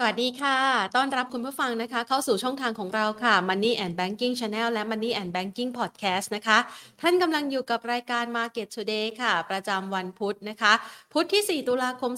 [0.00, 0.58] สวัสดีค่ะ
[0.96, 6.58] ต้อนรับคุณผู้ฟังนะคะ เข้าสู่ช่องทางของเราค่ะ Money and Banking Channel และ Money and Banking Podcast นะคะ
[7.00, 10.72] ท่านกำลังอยู่กับรายการ Market Today ค่ะ ประจำวันพุธนะคะ
[11.12, 12.12] พุธที่ 4 ตุลาคม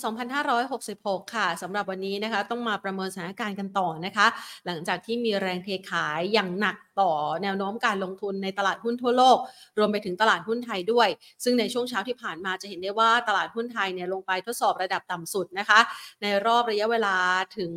[0.65, 4.27] 2566 ค่ะสำหรับวันนี้นะคะ ต้องมาประเมินสถานการณ์กันต่อนะคะ
[4.67, 7.11] หลังจากที่มีแรงเทขายอย่างหนัก ต่อ
[7.43, 9.39] แนวโน้มการลงทุนในตลาดหุ้นทั่วโลก
[9.79, 11.09] รวมไปถึงตลาดหุ้นไทยด้วย
[11.45, 15.81] ซึ่งในช่วงเช้าที่ผ่านมาจะเห็นได้ว่าตลาดหุ้นไทยเนี่ยลงไปทดสอบระดับต่ำสุดนะคะ
[16.23, 17.17] ในรอบระยะเวลา
[17.59, 17.73] ถึง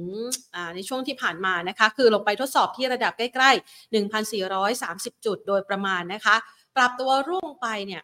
[0.75, 3.94] ในช่วงที่ผ่านมานะคะ คือลงไปทดสอบที่ระดับใกล้ๆ
[4.57, 6.36] 1,430 จุดโดยประมาณนะคะ
[6.75, 8.02] ปรับตัวร่วงไปเนี่ย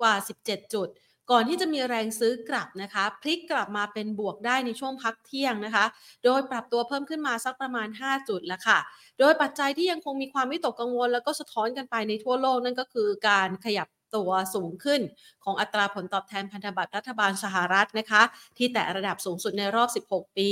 [0.00, 0.14] กว่า
[0.46, 0.88] 17 จุด
[1.30, 5.84] ก่อนที่จะมีแรงซื้อกลับนะคะพลิกกลับมาเป็นบวกได้ในช่วงพักเที่ยงนะคะ
[6.24, 8.78] โดยปรับตัวเพิ่มขึ้นมาสักประมาณ 5 จุดแล้วค่ะ
[9.18, 15.00] โดยปัจจัยที่ยังคงมีความวิตกกังวล แล้วก็สะท้อนกันไปในทั่วโลกนั่นก็คือการขยับตัวสูงขึ้น
[15.44, 18.22] ของอัตราผลตอบแทนพันธบัตรรัฐบาลสหรัฐนะคะ
[18.58, 20.50] ที่แตะระดับสูงสุดในรอบ 16 ปี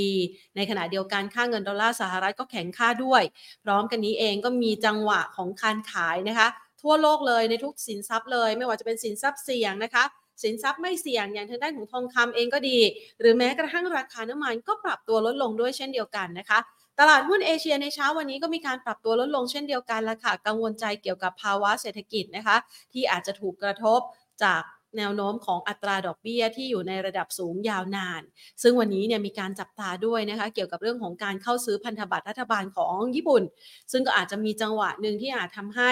[0.55, 3.23] ในขณะเดียวกันค่าเงินดอลลาร์สหรัฐก็แข็งค่าด้วย
[3.63, 6.47] พร้อมกันนี้เองก็มีจังหวะของการขายนะคะ
[6.81, 10.03] ทั่วโลกเลยในทุกสินทรัพย์เลย ไม่ว่าจะเป็นสินทรัพย์เสี่ยงนะคะ
[10.43, 12.79] สินทรัพย์ไม่เสี่ยงอย่างทางด้านของทองคำเองก็ดี
[13.19, 16.59] หรือแม้กระทั่งราคาน้ำมันก็ปรับตัวลดลงด้วยเช่นเดียวกันนะคะ
[16.99, 22.57] ตลาดหุ้นเอเชียในเช้าวันนี้ก็มีการปรับตัวลดลงเช่นเดียวกันละค่ะ กังวลใจเกี่ยวกับภาวะเศรษฐกิจนะคะ
[22.93, 23.99] ที่อาจจะถูกกระทบ
[24.43, 24.61] จาก
[24.97, 28.21] แนวโน้มของอัตราดอกเบี้ยที่อยู่ในระดับสูงยาวนาน
[28.61, 33.43] ซึ่งวันนี้เนี่ยมีการจับตาด้วยนะคะ เกี่ยวกับเรื่องของการเข้าซื้อพันธบัตรรัฐบาลของญี่ปุ่น
[33.91, 35.91] ซึ่งก็อาจจะมีจังหวะหนึ่งที่อาจทำให้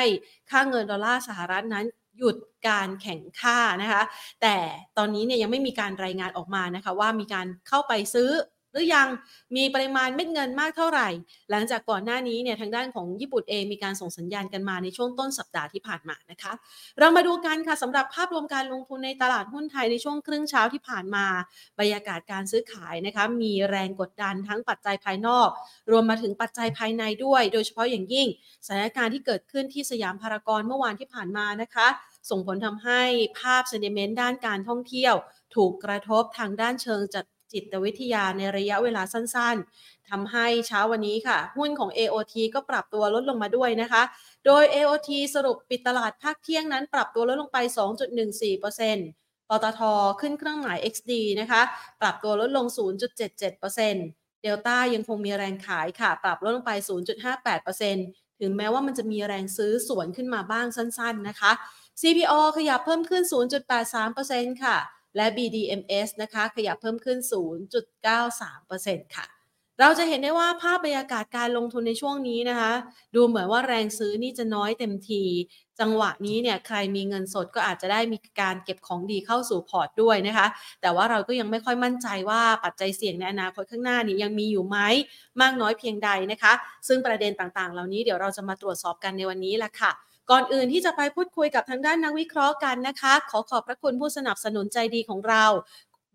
[0.50, 1.86] ค่าเงินดอลลาร์สหรัฐนั้น
[2.18, 2.36] หยุด
[2.68, 4.02] การแข่งค่านะคะ
[4.42, 4.56] แต่
[4.98, 8.30] ตอนนี้เนี่ยยังไม่มีการรายงานออกมานะคะ ว่ามีการเข้าไปซื้อ
[8.72, 9.08] หรือยัง
[9.56, 11.10] มีปริมาณเม็ดเงินมากเท่าไหร่
[11.52, 16.54] หลังจากก่อนหน้านี้เนี่ยทางด้านของญี่ปุ่นเองมีการส่งสัญญาณกันมาในช่วงต้นสัปดาห์ที่ผ่านมานะคะ
[17.00, 21.26] เรามาดูกันค่ะสำหรับภาพรวมการลงทุนในตลาดหุ้นไทยในช่วงครึ่งเช้าที่ผ่านมา
[21.80, 25.50] บรรยากาศการซื้อขายนะคะมีแรงกดดันทั้งปัจจัยภายนอก
[25.92, 28.28] รวมมาถึงปัจจัยภายในด้วย โดยเฉพาะอย่างยิ่ง
[28.66, 31.88] สถานการณ์ที่เกิดขึ้นที่สยามพารากอนเมื่อวานที่ผ่านมานะคะ
[32.30, 33.02] ส่งผลทำให้
[33.40, 35.16] ภาพเซนิเมนต์ด้านการท่องเที่ยว
[35.56, 44.04] ถูกกระทบทางด้านเชิงจัด จิตวิทยาในระยะเวลาสั้นๆทำให้เช้าวันนี้ค่ะ หุ้นของ AOT ก็ปรับตัวลดลงมาด้วยนะคะ
[44.46, 47.58] โดย AOT สรุปปิดตลาดภาคเที่ยงนั้น ปรับตัวลดลงไป
[48.34, 49.82] 2.14%ปตท
[50.22, 51.62] ขึ้นเครื่องหมาย XD นะคะ
[52.02, 52.66] ปรับตัวลดลง
[53.36, 56.72] 0.77%เดลต้ายังคงมีแรงขายค่ะ ปรับลดลงไป
[57.56, 61.52] 0.58%ถึงแม้ว่ามันจะมีแรงซื้อสวนขึ้นมาบ้างสั้นๆนะคะ
[62.02, 63.24] CPO ขยับเพิ่มขึ้น
[63.94, 64.78] 0.83%ค่ะ
[65.18, 67.18] และ BDMs นะคะขยับเพิ่มขึ้น
[67.98, 69.28] 0.93%ค่ะ
[69.82, 72.72] เราจะเห็นได้ว่าภาพบรรยากาศการลงทุนในช่วงนี้นะคะ
[73.16, 75.24] ดูเหมือนว่าแรงซื้อนี่จะน้อยเต็มที
[75.80, 80.48] จังหวะนี้เนี่ยใครมีเงินสดก็อาจจะได้มีการเก็บของดีเข้าสู่พอร์ตด้วยนะคะ
[80.82, 84.78] แต่ว่าเราก็ยังไม่ค่อยมั่นใจว่าปัจจัยเสี่ยงในอนาคตข้างหน้านี้ยังมีอยู่ไหม
[85.42, 86.54] มากน้อยเพียงใดนะคะ
[86.88, 89.92] ซึ่งประเด็นต่างๆ เหล่านี้เดี๋ยวเราจะมาตรวจสอบกันในวันนี้ละค่ะ
[90.32, 95.46] ก่อนอื่นที่จะไปพูดคุยกับทางด้านนักวิเคราะห์กันนะคะ ขอขอบพระคุณผู้สนับสนุนใจดีของเรา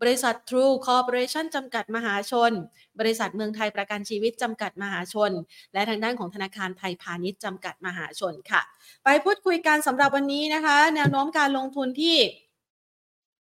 [0.03, 2.53] บริษัท True Corporation จำกัดมหาชน
[3.00, 5.31] บริษัทเมืองไทยประกันชีวิตจำกัดมหาชน
[5.73, 8.62] และทางด้านของธนาคารไทยพาณิชย์จำกัดมหาชนค่ะ
[9.05, 12.17] ไปพูดคุยกันสำหรับวันนี้นะคะ แนวโน้มการลงทุนที่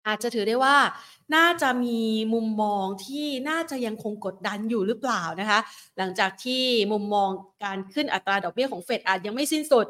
[0.06, 0.76] อาจจะถือได้ว่า
[1.36, 2.00] น่าจะมี
[2.34, 5.58] มุมมองที่น่าจะยังคงกดดันอยู่หรือเปล่านะคะ
[5.98, 6.62] หลังจากที่
[6.92, 7.30] มุมมอง
[7.64, 9.86] การขึ้นอัตราดอกเบี้ยของเฟดอาจยังไม่สิ้นสุด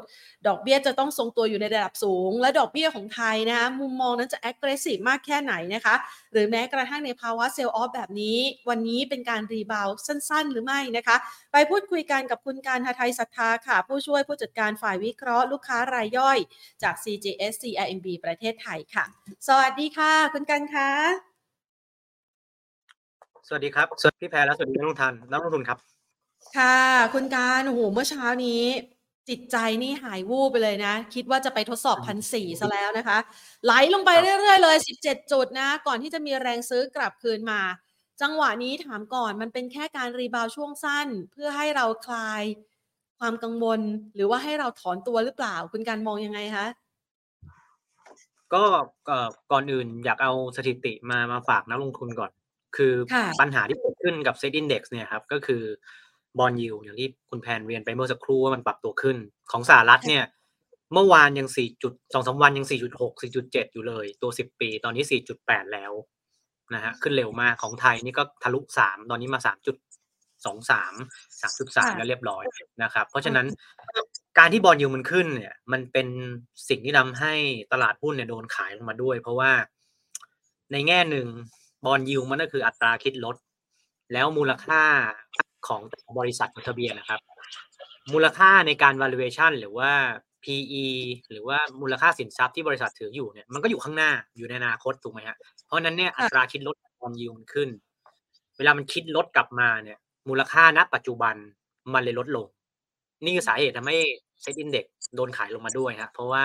[0.47, 5.95] ดอกเบี้ยจะต้องทรงตัวอยู่ในระดับสูง และดอกเบี้ยของไทยนะคะมุมมองนั้นจะ aggressive มากแค่ไหนนะคะ
[6.31, 8.37] หรือแม้กระทั่งในภาวะ sell off แบบนี้
[8.69, 11.15] วันนี้เป็นการ rebound สั้น ๆ หรือไม่นะคะ
[11.51, 16.37] ไปพูดคุยกันกับคุณการทาไทยศรัทธาค่ะ ผู้ช่วยผู้จัดการฝ่ายวิเคราะห์ลูกค้ารายย่อย
[16.83, 19.05] จาก CGS CIMB ประเทศไทยค่ะ
[19.47, 21.32] สวัสดีค่ะ คุณการคะ
[23.47, 25.77] สวัสดีครับสวัสดีพี่แพรและสวัสดีนักลงทุนนักลงทุนครับ
[26.57, 26.79] ค่ะ
[27.13, 28.61] คุณการโอ้โหเมื่อเช้านี้
[29.29, 33.17] จิตใจนี่หายวูบไปเลยนะ คิดว่าจะไปทดสอบพันสี่ซะแล้วนะคะ
[33.65, 37.61] ไหลลงไปเรื่อยๆเลยสิบเจ็ดจุดนะ ก่อนที่จะมีแรงซื้อกลับคืนมา
[38.21, 42.43] จังหวะนี้ถามก่อนมันเป็นแค่การ rebound ช่วงสั้น เพื่อให้เราคลาย
[43.19, 43.81] ความกังวล
[44.15, 46.65] หรือว่าให้เราถอนตัวหรือเปล่า คุณการมองยังไงคะ
[48.53, 48.63] ก็
[49.51, 52.31] ก่อนอื่นอยากเอาสถิติมามาฝากนักลงทุนก่อน
[52.77, 52.93] คือ
[53.39, 55.63] ปัญหาที่เกิดขึ้นกับเซ็ตอินดี x เนี่ยครับก็คือ
[56.39, 59.17] bond yield อย่างที่คุณแพนเรียนไปเมื่อสักครู่ว่ามันปรับตัวขึ้น
[59.51, 60.23] ของสหรัฐเนี่ย
[60.93, 65.91] เมื่อวานยังสี่จุดสองสาวันยังสี่จุดหกสี่จุดเจ็ดอยู่เลย ตัวสิบปีตอนนี้สี่จุดแปดแล้ว
[66.73, 69.75] นะฮะขึ้นเร็วมากของไทยนี่ก็ทะลุสามตอนนี้มาสามจุด
[70.45, 70.93] สองสาม
[71.41, 72.43] สามจุดสามแล้วเรียบร้อย
[72.83, 73.47] นะครับ เพราะฉะนั้น
[74.37, 76.07] การที่บอลยูมันขึ้นเนี่ย มันเป็น
[76.69, 77.33] สิ่งที่ทำให้
[77.71, 79.51] ตลาดหุ้นเนี่ยโดนขายลงมาด้วย เพราะว่า
[80.71, 81.27] ในแง่หนึ่ง
[81.85, 83.35] บอลยิวมันก็คืออัตราคิดลด
[84.13, 84.83] แล้วมูลค่า
[85.67, 85.81] ของ
[86.19, 87.19] บริษัทจดทะเบียนนะครับ
[88.13, 89.91] มูลค่าในการ valuation หรือว่า
[90.43, 90.85] PE
[91.31, 97.69] หรือว่ามูลค่าสินทรัพย์ที่บริษัทถืออยู่เนี่ยมันก็อยู่ข้างหน้าอยู่ในอนาคตถูกไหมฮะเพราะนั้นเนี่ยอัตราคิดลดบอลยูมันขึ้น
[98.57, 99.97] เวลามันคิดลดกลับมาเนี่ย
[100.29, 101.35] มูลค่าณปัจจุบัน
[101.93, 102.47] มันเลยลดลง
[103.23, 103.97] นี่คือสาเหตุทำให้
[104.41, 106.43] เซ็ตอินเด็กโดนขายลงมาด้วยฮะเพราะว่า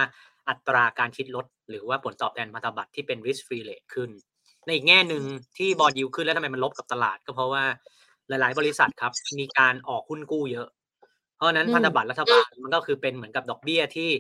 [0.49, 4.11] อัตราการคิดลด หรือว่าผลตอบแทนพันธบัตรที่เป็น risk free rate ขึ้น
[4.69, 5.25] ในอีกแง่หนึ่ง
[5.59, 7.65] ที่บอลยูขึ้นแล้วทำไมมันลบกับตลาด ก็เพราะว่า
[8.29, 10.69] หลาย ๆ บริษัทครับ มีการออกหุ้นกู้เยอะ
[11.37, 14.11] เพราะนั้นพันธบัตรรัฐบาลมันก็คือเป็นเหมือนกับดอกเบี้ยที่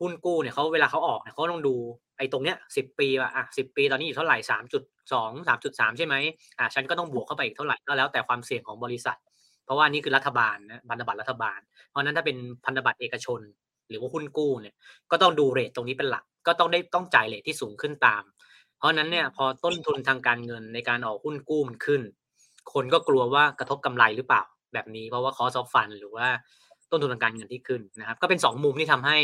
[0.00, 1.74] หุ้นกู้เนี่ยเขาเวลาเขาออกเนี่ยเขาต้องดู
[2.18, 4.82] ไอ้ตรงเนี้ยสิบปีอะสิบปีตอนนี้อยู่เท่าไหร่สามจุด
[5.12, 6.14] สองสามจุดสามใช่ไหม
[6.58, 9.18] อ่าฉันก็ต้องบวกเข้าไปอีกเท่าไหร่ก็แล้วแต่ความเสี่ยงของบริษัท
[9.64, 11.58] เพราะว่านี่คือรัฐบาลนะพันธบัตรรัฐบาล
[11.90, 13.40] เพราะนั้นถ้าเป็นพันธบัตรเอกชน
[13.88, 14.74] หรือว่าหุ้นกู้เนี่ย
[15.10, 18.22] ก็ต้องดูเรทตรงนี้เป็นหลัก ก็ต้องได้ต้องจ่ายเรทที่สูงขึ้นตาม
[18.78, 22.02] เพราะนั้นเนี่ยพอต้นทุนทางการเงินในการออกหุ้นกู้มันขึ้น
[22.72, 24.42] คนก็กลัวว่ากระทบกำไรหรือเปล่า
[24.72, 26.26] แบบนี้ เพราะว่าคอสอฟฟันหรือว่า
[26.90, 29.16] ต้นทุนทางการเงินที่ขึ้นนะครับ ก็เป็นสองมุมที่ทำให้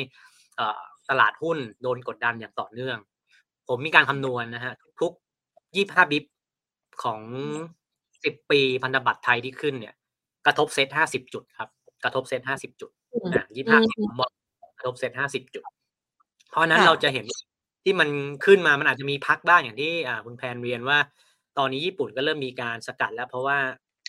[1.10, 2.99] ตลาดหุ้นโดนกดดันอย่างต่อเนื่อง
[3.69, 5.12] ผมมีการคำนวณนะฮะทุก
[5.76, 6.25] ยี่ห้าบิบ
[7.05, 7.20] ของ
[8.25, 9.94] สิบปีพันธบัตรไทยที่ขึ้นเนี่ย
[10.46, 11.69] กระทบเซ็ตห้าสิบจุดครับ
[12.05, 12.90] กระทบเซ็ตห้าสิบจุด
[13.34, 14.20] นะยี่ห้าสิบม
[14.78, 15.64] กระทบเซ็ตห้าสิบจุด
[16.50, 17.26] เพราะนั้นเราจะเห็น
[17.82, 18.08] ที่มัน
[18.44, 19.93] ขึ้นมามันอาจจะมีพักบ้างอย่างที่
[20.26, 20.99] คุณแพนเรียนว่า
[21.58, 23.58] ตอนนี้ญี่ปุ่นก็เริ่มมีการสกัดแล้ว เพราะว่า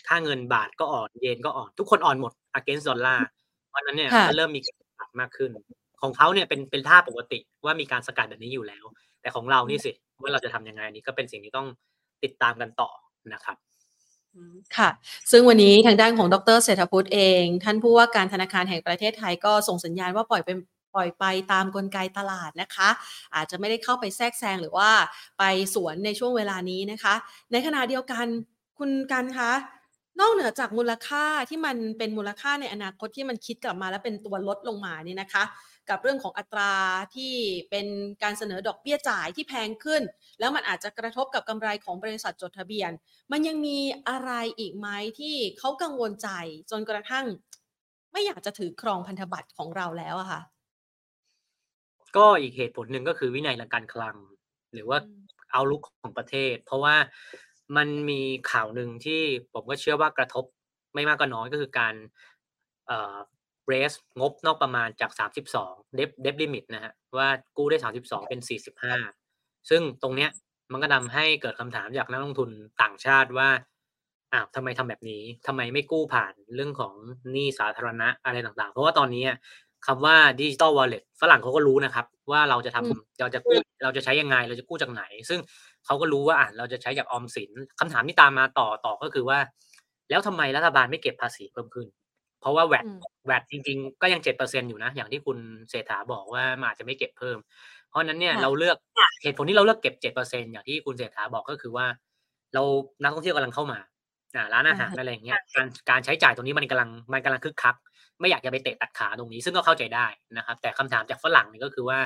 [0.07, 3.27] ค่าเงินบาทก็อ่อนเยนก็อ่อน ทุกคนอ่อนหมด against ดอลลาร์
[3.69, 5.51] เพราะนั้นเนี่ยก็เริ่มมีการสกัดมากขึ้น
[6.01, 8.85] ของเขาเนี่ยเป็นเป็นท่าปกติว่ามีการสกัดแบบนี้อยู่แล้ว
[9.21, 9.91] แต่ของเรานี่สิ
[10.21, 11.67] ว่าเราจะทำยังไงนี่ก็เป็นสิ่งที่ต้อง
[12.23, 12.89] ติดตามกันต่อ
[13.33, 13.57] นะครับ
[14.77, 14.89] ค่ะ
[15.31, 20.57] ซึ่งวันนี้ทางด้านของดรเศรษฐพุทธเอง ท่านผู้ว่าการธนาคารแห่งประเทศไทยก็ส่งสัญญาณว่าปล่อยเป็น
[20.95, 22.89] ปล่อยไปตามกลไกตลาดนะคะ
[23.35, 24.89] อาจจะไม่ได้เข้าไปแทรกแซงหรือว่า
[25.39, 25.43] ไป
[25.75, 27.13] สวนในช่วงเวลานี้นะคะ
[27.51, 28.25] ในขณะเดียวกัน
[28.79, 29.51] คุณกันคะ
[30.19, 35.43] นอกเหนือจากมูลค่าที่มันเป็นมูลค่าในอนาคตที่มันคิดกลับมาแล้วเป็นตัวลดลงมาเนี่ยนะคะ
[35.89, 36.73] กับเรื่องของอัตรา
[37.15, 37.33] ที่
[37.69, 37.87] เป็น
[38.23, 40.01] การเสนอดอกเบี้ยจ่ายที่แพงขึ้น
[40.39, 42.91] แล้วมันอาจจะกระทบกับกำไรของบริษัทจดทะเบียน
[43.31, 43.79] มันยังมี
[44.09, 44.87] อะไรอีกไหม
[45.19, 46.29] ที่เขากังวลใจ
[46.71, 47.25] จนกระทั่ง
[48.11, 50.41] ไม่อยากจะถือครองพันธบัตรของเราแล้วอะค่ะ
[52.17, 54.15] ก็อีกเหตุผลหนึ่งก็คือวินัยทางการคลัง
[54.73, 54.97] หรือว่า
[55.51, 56.95] เอาลุกของประเทศ เพราะว่า
[57.77, 58.21] มันมี
[58.51, 59.21] ข่าวหนึ่งที่
[59.53, 60.45] ผมก็เชื่อว่ากระทบ
[60.93, 61.95] ไม่มากก็น้อยก็คือการ
[62.87, 63.17] เอ่อ
[63.67, 65.11] เรสงบนอกประมาณจาก
[65.53, 67.27] 32 debt debt limit นะฮะว่า
[67.57, 68.39] กู้ได้ 32 เป็น
[69.03, 70.29] 45 ซึ่งตรงเนี้ย
[70.71, 72.49] มันก็ทำให้เกิดคำถามจากนักลงทุน
[72.81, 73.49] ต่างชาติว่า
[74.33, 76.93] อ้าวทำไมทำแบบนี้ทำไมไม่กู้ผ่านเรื่องของ
[77.31, 79.25] หนี้สาธารณะอะไรต่างๆ เพราะว่าตอนนี้
[79.85, 85.39] คำว่า digital wallet ฝรั่งเขาก็รู้นะครับ ว่าเราจะทำเราจะกู้เราจะใช้ยังไงเราจะกู้จากไหน ซึ่ง
[85.85, 89.39] เขาก็รู้ว่าอ่าเราจะใช้จากออมสินคำถามที่ตามมาต่อต่อก็คือว่า
[90.09, 91.87] แล้วทำไมรัฐบาลไม่เก็บภาษีเพิ่มขึ้น
[92.41, 92.85] เพราะว่าแวด
[93.25, 95.37] แวดจริง ๆ ก็ยังเจ็ดเปอร์เซ็นอยู่นะ อย่างที่คุณ
[95.69, 97.37] เศรษฐาบอกว่ามาอาจจะไม่เก็บเพิ่ม
[97.89, 98.77] เพราะนั้นเนี่ยเราเลือก
[99.23, 101.85] เหตุผลที่เราเลือกเก็บเจ็ดเปอร์เซ็นอย่างที่คุณเศรษฐาบอกก็คือว่า
[102.53, 102.63] เรา
[103.01, 103.79] นักท่องเที่ยวกำลังเข้ามา
[104.35, 107.75] อ่าร้านอาหารอะไรอย่างเงี้ยการการใช้จ่ายตรงนี้มันกำลังมันกำลังคึกคัก
[108.23, 111.99] ไม่อยากจะไปเตะตัดขาตรงนี้ ซึ่งก็เข้าใจได้นะครับ แต่คำถามจากฝรั่งนี่ก็คือว่า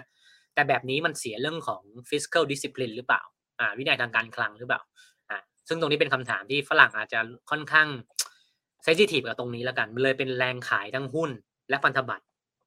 [0.53, 3.21] แต่แบบนี้มันเสียเรื่องของ fiscal discipline หรือเปล่า
[3.59, 4.81] อ่า วินัยทางการคลังหรือเปล่า
[5.29, 5.37] อ่า
[5.67, 7.19] ซึ่งตรงนี้เป็นคำถามที่ฝรั่งอาจจะ
[7.51, 7.87] ค่อนข้าง
[8.83, 11.29] sensitive กับตรงนี้แล้วกันมันเลยเป็นแรงขายทั้งหุ้น
[11.69, 12.25] และพันธบัตร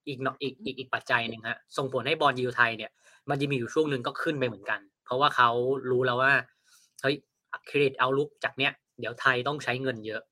[0.08, 2.90] อีกเนาะอีกอีกอีกปัจจัยหนึ่งฮะส่งผลให้ bond yield ไทยเนี่ย
[3.30, 5.50] มันจะมีอยู่ช่วงหนึ่งก็ขึ้นไปเหมือนกัน เพราะว่าเขา
[5.90, 6.32] รู้แล้วว่า
[7.02, 7.16] เฮ้ย
[7.66, 10.22] credit outlook จากเนี้ยเดี๋ยวไทยต้องใช้เงินเยอะ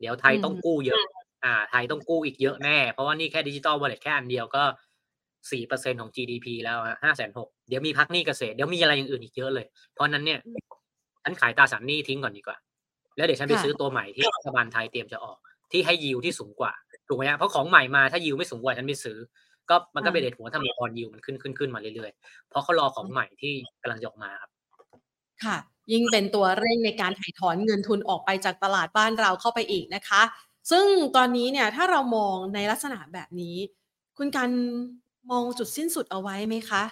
[0.00, 1.00] เดี๋ยวไทยต้องกู้เยอะ
[1.44, 4.62] อ่าไทยต้องกู้อีกเยอะแน่ เพราะว่านี่แค่ digital wallet แค่อันเดียวก็
[5.50, 10.40] สี่เปอร์เซ็นต์ของ GDP แล้วฮะห้าแสนหกเดี๋ยวมีพักหนี้เกษตรเดี๋ยวมีอะไรอย่างอื่นอีกเยอะเลย เพราะนั้นเนี่ย
[11.24, 12.56] ฉันขายตราสารหนี้ทิ้งก่อนดีกว่า
[13.16, 15.38] แล้วเดี๋ยวฉันไปซื้อตัวใหม่ที่รัฐบาลไทยเตรียมจะออก
[15.72, 16.72] ที่ให้ยิวที่สูงกว่า
[17.08, 19.18] ถูกไหมฮะเพราะของใหม่มาถ้ายิวไม่สูงกว่าฉันไม่ซื้อ
[19.70, 24.50] ก็มันก็เป็นเหตุผลทำให้บอลยิวมันขึ้นขึ้นขึ้นมาเรื่อยๆเพราะเขารอของใหม่ที่กำลังจะออกมาครับ
[25.44, 25.56] ค่ะ
[25.92, 30.22] ยิ่งเป็นตัวเร่งในการถ่ายถอนเงินทุนออกไปจากตลาดบ้านเราเข้าไปอีกนะคะ
[30.70, 30.86] ซึ่ง
[31.16, 33.56] ตอนนี้เนี่ยถ้าเรามองในลักษณะแบบนี้
[34.16, 34.50] คุณการ
[35.30, 36.84] มองจุดสิ้นสุดเอาไว้ไหมคะ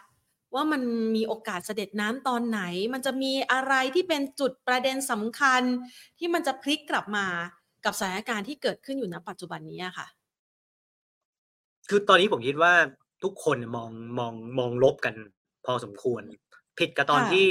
[0.54, 0.82] ว่ามัน
[1.16, 2.60] มีโอกาสเสด็จน้ำตอนไหน
[2.92, 5.62] มันจะมีอะไรที่เป็นจุดประเด็นสำคัญ
[6.18, 7.26] ที่มันจะพลิกกลับมา
[7.84, 10.06] กับสถานการณ์ที่เกิดขึ้นอยู่ณปัจจุบันนี้ค่ะ
[11.88, 12.72] คือตอนนี้ผมคิดว่า
[13.22, 15.14] ทุกคนมองมองมองลบกัน
[15.66, 16.22] พอสมควร
[16.78, 17.48] ผิดกับตอนที่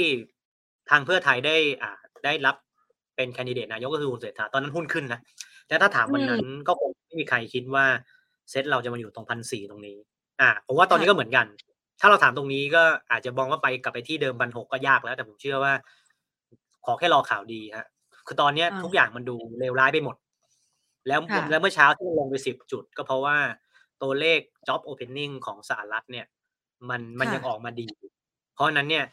[0.90, 1.92] ทางเพื่อไทยได้ อ่า
[2.24, 2.56] ได้รับ
[3.16, 5.20] เป็นแคนดิเดตนายกก็คือคุณเศรษฐาตอนนั้นหุ้นขึ้นนะ
[5.68, 7.86] แต่ถ้าถามวันนั้นก็คงไม่มีใครคิดว่า
[8.50, 9.96] เซตเราจะมาอยู่ตรงพันสี่ตรงนี้
[10.40, 11.46] อ่าผมว่าตอนนี้ก็เหมือนกัน
[12.00, 15.72] ถ้าเราถามตรงนี้ก็อาจจะมองว่าไปกลับไปที่เดิมพันหกก็ยากแล้ว แต่ผมเชื่อว่า
[16.84, 17.86] ขอแค่รอข่าวดีฮะ
[18.26, 20.16] คือตอนเนี้ยทุกอย่างมันดูเลวร้ายไปหมด
[21.08, 21.20] แล้ว
[21.50, 23.36] แล้วเมื่อเช้าที่ลงไปสิบจุด ก็เพราะว่า
[24.02, 26.26] ตัวเลข job opening ของสหรัฐเนี่ย
[26.90, 27.88] มันมันยังออกมาดี
[28.54, 29.04] เพราะนั้นเนี่ย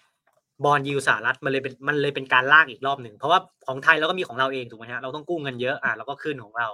[0.63, 6.69] บอลยูสหรัฐมันเลยเป็นมันเลยเป็นการลากอีกรอบหนึ่งเพราะว่าของไทยเราก็มีของเราเองถูกไหมฮะเราต้องกู้เงินเยอะอะเราก็ขึ้นของเรา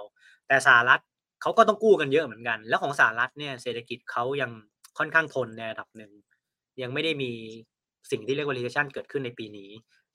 [0.48, 1.00] แต่สหรัฐ
[1.42, 4.50] เขาก็ต้องกู้กันเยอะเหมือนกัน แล้วของสหรัฐเนี่ยเศรษฐกิจเขายัง
[4.98, 6.12] ค่อนข้างทนในระดับหนึ่ง
[6.82, 7.30] ยังไม่ได้มี
[8.10, 9.70] สิ่งที่เรียกว่า recession เกิดขึ้นในปีนี้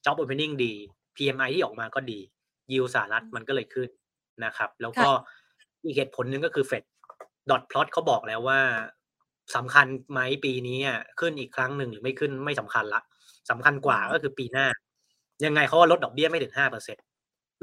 [0.05, 0.74] job opening ดี
[1.15, 2.19] PMI ที่ออกมาก็ดี
[2.71, 3.89] ยิวสหรัฐมันก็เลยขึ้น
[4.45, 5.09] นะครับ แล้วก็
[5.83, 6.83] อีกเหตุผลหนึ่งก็คือเฟด
[7.50, 8.59] ดอทพลอตเขาบอกแล้วว่า
[9.55, 10.79] สำคัญไหมปีนี้
[11.19, 13.01] ขึ้นอีกครั้งหนึ่งหรือไม่ขึ้นไม่สำคัญละ
[13.49, 14.67] สำคัญกว่าก็คือปีหน้า
[15.45, 16.97] ยังไงเขาว่าลดดอกเบี้ยไม่ถึงห้าเปอร์เซ็น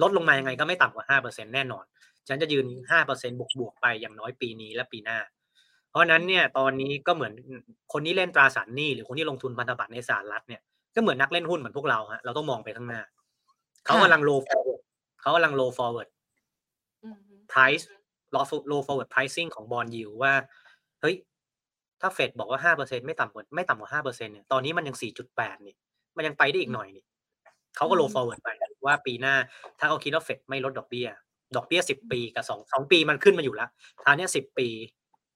[0.02, 1.84] ลดลงมายังไงก็ไม่ต่ำกว่าห้าเปอร์เซ็นแน่นอน
[2.28, 5.18] ฉันจะยืนห้าเปอร์เซ็นบวกบวกไปอย่างน้อยปีนี้และปีหน้า
[5.90, 7.32] เพราะนั้นเนี่ยตอนนี้ก็เหมือน
[7.92, 10.60] คนที่เล่นตราสารหนี้หรือคนที่ลงทุนพันธบัตรในสหรัฐเนี่ย
[10.94, 13.02] ก็เหมือนนักเล่นหุ้นเหมือนพวกเราฮะเราต้องมองไปข้างหน้า
[13.84, 14.80] เขากำลัง low forward
[15.20, 16.08] เขากำลัง low forward
[17.52, 17.84] price
[18.70, 20.32] low forward pricing ของบอลยิวว่า
[21.00, 21.16] เฮ้ย
[22.04, 25.74] ถ้าเฟดบอกว่าห้าเปอร์เซ็นไม่ต่ำกว่าไม่ต่ำกว่าห้าเปอร์เซ็นเนี่ยตอนนี้มันยังสี่จุดแปดนี่
[26.16, 27.04] มันยังไปได้อีกหน่อยนี่
[27.76, 28.48] เขาก็ low forward ไป
[28.86, 29.34] ว่าปีหน้า
[29.78, 31.08] ถ้าเขาคิดว่าเฟดไม่ลดดอกเบี้ย
[31.56, 33.68] ดอกเบี้ยสิบปีกับสองสองปีมันขึ้นมาอยู่แล้ว
[34.02, 34.68] คราวนี้สิบปี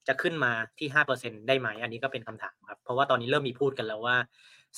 [0.07, 4.15] จะขึ้นมาที่ห้าเปอร์เซ็นได้ไหม อันนี้ก็เป็นคำถามครับ เพราะว่าตอนนี้เริ่มมีพูดกันแล้วว่า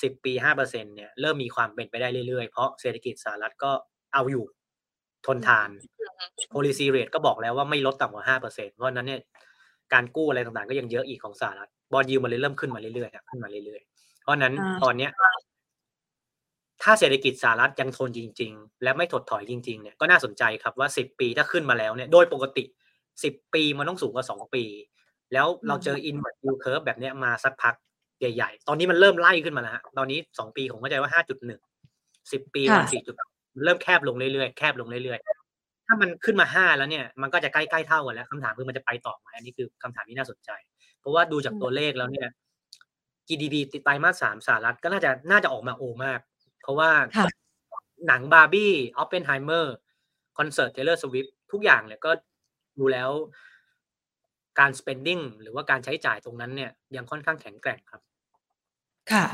[0.02, 3.72] สิบปีห้าเปอร์เซ็นเนี่ยเริ่มมีความเป็นไปได้เรื่อยๆ เพราะเศรษฐกิจสหรัฐก็
[4.14, 4.44] เอาอยู่
[5.26, 5.68] ทนทาน
[6.52, 9.20] policy rate ก็บอกแล้วว่าไม่ลดต่ำกว่าห้าเปอร์เซ็นเพราะนั้นเนี่ย
[9.92, 15.10] การกู้อะไรต่างๆ ก็ยังเยอะอีกของสหรัฐ บอลยิวมันเลยเริ่มขึ้นมาเรื่อยๆขึ้นมาเรื่อยๆ เพราะนั้นตอนเนี้ย
[16.82, 22.64] ถ้าเศรษฐกิจสหรัฐยังทนจริง ๆ และไม่ถดถอยจริง ๆ เนี่ยก็น่าสนใจครับว่าสิบปีถ้าขึ้นมาแล้วเนี่ยโดยปกติ
[23.24, 24.64] สิบปีมันต้องสูงกว่าสองปี
[25.32, 27.74] แล้วเราเจอ inward yield curve แบบนี้มาสักพัก
[28.20, 31.60] ใหญ่ ๆ ตอนนี้มันเริ่มไล่ขึ้นมาแล้วฮะตอนนี้สองปีผมเข้าใจว่าห้าจุดหนึ่ง
[32.32, 33.14] สิบปีมันสี่จุด
[33.64, 40.50] เริ่มแคบลงเรื่อยๆแคบลงเรื่อยๆถ้ามันขึ้นมาห้าแล้วเนี่ย มันก็จะใกล้ๆเท่ากันแล้วคำถามคือมันจะไปต่อไหมอันนี้คือคำถามที่น่าสนใจ
[41.02, 42.28] เพราะว่าดูจากตัวเลขแล้วเนี่ย
[43.28, 46.20] GDP ไตรมาสสามสหรัฐก็น่าจะน่าจะออกมาโอมาก
[46.62, 46.90] เพราะว่า
[48.06, 49.74] หนัง Barbie Oppenheimer
[50.38, 52.10] คอนเสิร์ต Taylor Swift ทุกอย่างเนี่ยก็
[52.78, 53.10] ดูแล้ว
[54.58, 58.02] การ spending หรือว่าการใช้จ่ายตรงนั้นเนี่ยยังค่อนข้างแข็งแกร่งครับ
[59.10, 59.24] ค่ะ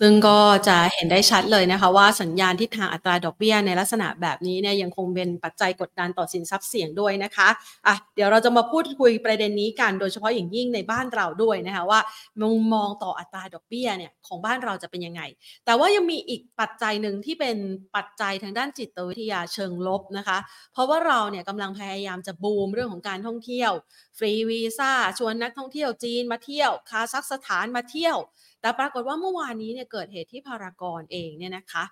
[0.00, 0.38] ซึ่งก็
[0.68, 7.48] จะเห็นได้ชัดเลยนะคะ ว่าสัญญาณทิศทางอัตราดอกเบี้ยในลักษณะแบบนี้เนี่ยยังคงเป็นปัจจัยกดดันต่อสินทรัพย์เสี่ยงด้วยนะคะ
[7.86, 12.00] อะเดี๋ยวเราจะมาพูดคุยประเด็นนี้กันโดยเฉพาะอย่างยิ่งในบ้านเราด้วยนะคะว่า
[12.42, 15.22] มุมมองต่ออัตราดอกเบี้ยเนี่ยของบ้านเราจะเป็นยังไง
[15.64, 17.56] แต่ว่ายังมีอีกปัจจัยหนึ่งที่เป็น
[17.96, 20.38] ปัจจัยทางด้านจิตวิทยาเชิงลบนะคะ
[20.72, 23.72] เพราะว่าเราเนี่ยกำลังพยายามจะบูมเรื่องของการท่องเที่ยว
[24.18, 28.16] ฟรีวีซ่าชวนนักท่องเที่ยวจีนมาเที่ยว คาซัคสถานมาเที่ยว
[28.64, 31.84] แต่ปรากฏว่าเมื่อวานนี้เนี่ยเกิดเหตุที่พารากอนเองเนี่ยนะคะ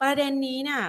[0.00, 0.82] ประเด็นนี้เนี่ย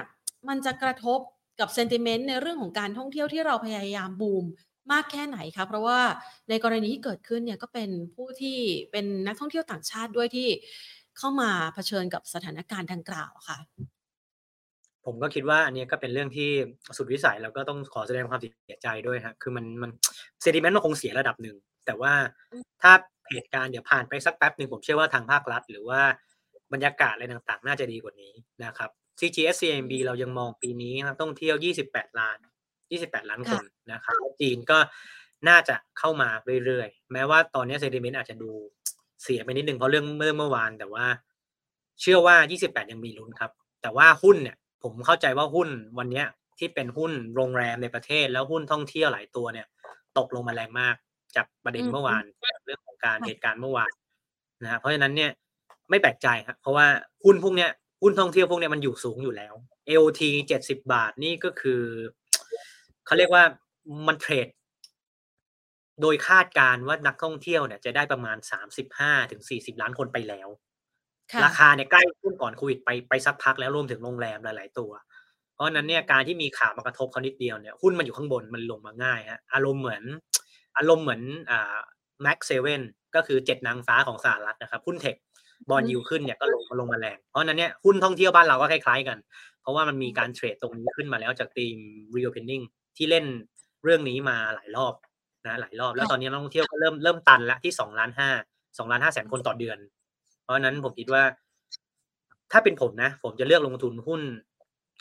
[0.48, 1.18] มันจะกระทบ
[1.60, 4.44] กับเซนติเมนต์ในเรื่องของการท่องเที่ยวที่เราพยายามบูม
[4.92, 6.00] มากแค่ไหนคะเพราะว่า
[6.48, 8.58] ในกรณีที่เกิดขึ้นเนี่ยก็เป็นผู้ที่
[8.92, 10.48] เป็นนักท่องเที่ยวต่างชาติด้วยที่
[11.18, 13.58] เข้ามาเผชิญกับสถานการณ์ดังกล่าวค่ะ
[15.04, 16.50] ผมก็คิดว่าอันนี้ก็เป็นเรื่องที่
[16.96, 19.90] สุดวิสัยแล้วก็ต้องขอแสดงความเสียใจด้วยฮะคือมันมัน
[20.42, 22.12] เซนติเมนต์มันคงเสียระดับหนึ่งแต่ว่า
[22.82, 22.92] ถ้า
[23.32, 26.00] เหตุการณ์เดี๋ยวผ่านไปสักแป๊บหนึ่งผมเชื่อว่าทางภาครัฐ หรือว่า
[26.72, 28.32] บรรยากาศอะไรต่างๆ น่าจะดีกว่านี้
[28.64, 31.56] นะครับ CGS CMB เรายังมองปีนี้นักท่องเที่ยว
[31.86, 32.38] 28 ล้าน
[32.82, 34.78] 28 ล้านคนนะครับจีนก็
[35.48, 36.28] น่าจะเข้ามา
[36.64, 38.50] เรื่อยๆ แม้ว่าตอนนี้เซนติเมนต์อาจจะดู
[39.22, 41.06] เสียไปนิดนึงเพราะเรื่องเมื่อเมื่อวานแต่ว่า
[42.00, 43.50] เชื่อว่า 28 ยังมีลุ้นครับ
[43.82, 45.68] แต่ว่าหุ้นเนี่ย ผมเข้าใจว่าหุ้น
[45.98, 46.24] วันนี้
[46.58, 49.66] ที่เป็นหุ้นโรงแรมในประเทศแล้วหุ้นท่องเที่ยวหลายตัวเนี่ย
[50.18, 50.96] ตกลงมาแรงมาก
[51.36, 52.24] จากประเด็นเมื่อวาน
[52.64, 53.92] เรื่องของการเหตุการณ์เมื่อวาน
[54.62, 55.30] นะฮะเพราะฉะนั้นเนี่ย
[55.90, 56.86] ไม่แปลกใจครับเพราะว่า
[57.24, 57.70] หุ้นพวกเนี้ย
[58.02, 59.54] หุ้นท่องเที่ยวพวกเนี้ยมันอยู่สูงอยู่แล้ว
[59.88, 61.82] AOT เจ็ดสิบาทนี่ก็คือ
[63.06, 63.44] เขาเรียกว่า
[64.06, 64.48] มันเทรด
[66.02, 70.48] โดยคาดการว่านักท่องเที่ยวเนี่ยจะได้ประมาณสามสิบห้าถึงสี่สิบล้านคนไปแล้ว
[71.44, 74.90] ราคาเนี่ยใกล้หุ้นก่อนโควิดไปไปสักพักแล้วรวมถึงโรงแรมหลาย ๆ ตัว
[75.54, 80.02] เพราะนั้นเนี่ยการที่มีข่าวมากระทบเขานิดเดียวเนี่ยหุ้นมันอยู่ข้างบนมันลงมาง่ายฮะอารมณ์เหมือน
[80.78, 81.76] อารมณ์เหมือนอ่า
[82.22, 82.82] แม็กเซเว่น
[83.14, 85.16] ก็คือเจ็ดนางฟ้าของสหรัฐนะครับหุ้นเทค
[85.70, 89.18] บอลยิวขึ้นเนี่ยก็ลงมาลงมาแรง เพราะนั้นเนี่ยหุ้นท่องเที่ยวบ้านเราก็คล้ายๆกัน
[89.60, 91.76] เพราะว่ามันมีการเทรดตรงนี้ขึ้นมาแล้วจากทีม
[92.14, 92.64] reopening
[92.96, 93.24] ที่เล่น
[93.84, 94.94] เรื่องนี้มาหลายรอบ
[95.46, 98.30] นะหลายรอบ แล้วตอนนี้นักท่องเที่ยวก็เริ่มเริ่มตันแล้วที่สองล้านห้า
[98.78, 99.78] สองล้านห้าแสนคนต่อเดือน
[100.42, 101.22] เพราะนั้นผมคิดว่า
[102.52, 104.22] ถ้าเป็นผมนะ ผมจะเลือกลงทุนหุ้น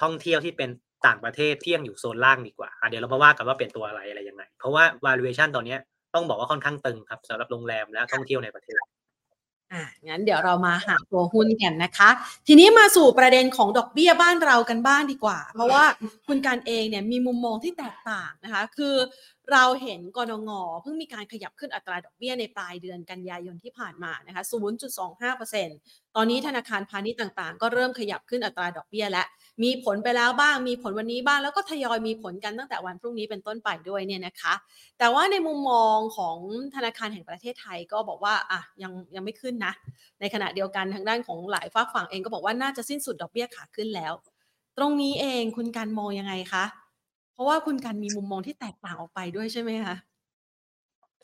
[0.01, 0.69] ท่องเที่ยวที่เป็น
[1.05, 5.77] ต่างประเทศที่ยังอยู่โซนล่างดีกว่าเดี๋ยวเรามาว่ากันว่าเป็นตัวอะไรอะไรยังไง เพราะว่า valuation ตอนนี้
[6.13, 8.81] ต้องบอกว่าค่อนข้างตึงครับสำหรับโรงแรมและท่องเที่ยวในประเทศ
[9.73, 12.09] อ่างั้นเดี๋ยวเรามาหาตัวหุ้นกันนะคะ
[12.47, 15.83] ทีนี้มาสู่ประเด็นของดอกเบี้ยบ้านเรากันบ้างดีกว่า เพราะว่า
[16.27, 18.95] คุณการเองเนี่ยมีมุมมองที่แตกต่างนะคะ คือ
[19.53, 20.51] เราเห็นกรงง
[20.81, 24.43] เพิ่งมีการขยับขึ้นอัตราดอกเบี้ยในปลายเดือนกันยายนที่ผ่านมานะคะ
[25.29, 29.23] 0.25%ตอนนี้ธนาคารพาณิชย์ต่างๆ ก็เริ่มขยับขึ้นอัตราดอกเบี้ยและ
[29.63, 34.53] มีผลไปแล้วบ้าง มีผลวันนี้บ้าง แล้วก็ทยอยมีผลกันตั้งแต่วันพรุ่งนี้เป็นต้นไปด้วยเนี่ยนะคะ
[34.99, 36.37] แต่ว่าในมุมมองของ
[36.75, 39.73] ธนาคารแห่งประเทศไทยก็บอกว่าอะยังยังไม่ขึ้นนะ
[40.19, 44.13] ในขณะเดียวกันทางด้านของหลายฝากฝั่งเองก็บอกว่าน่าจะสิ้นสุดดอกเบี้ยขาขึ้นแล้ว
[44.77, 46.65] ตรงนี้เองคุณการมองยังไงคะ
[47.37, 49.95] เพราะว่าคุณการมีมุมมองที่แตกต่างออกไปด้วยใช่ไหมคะ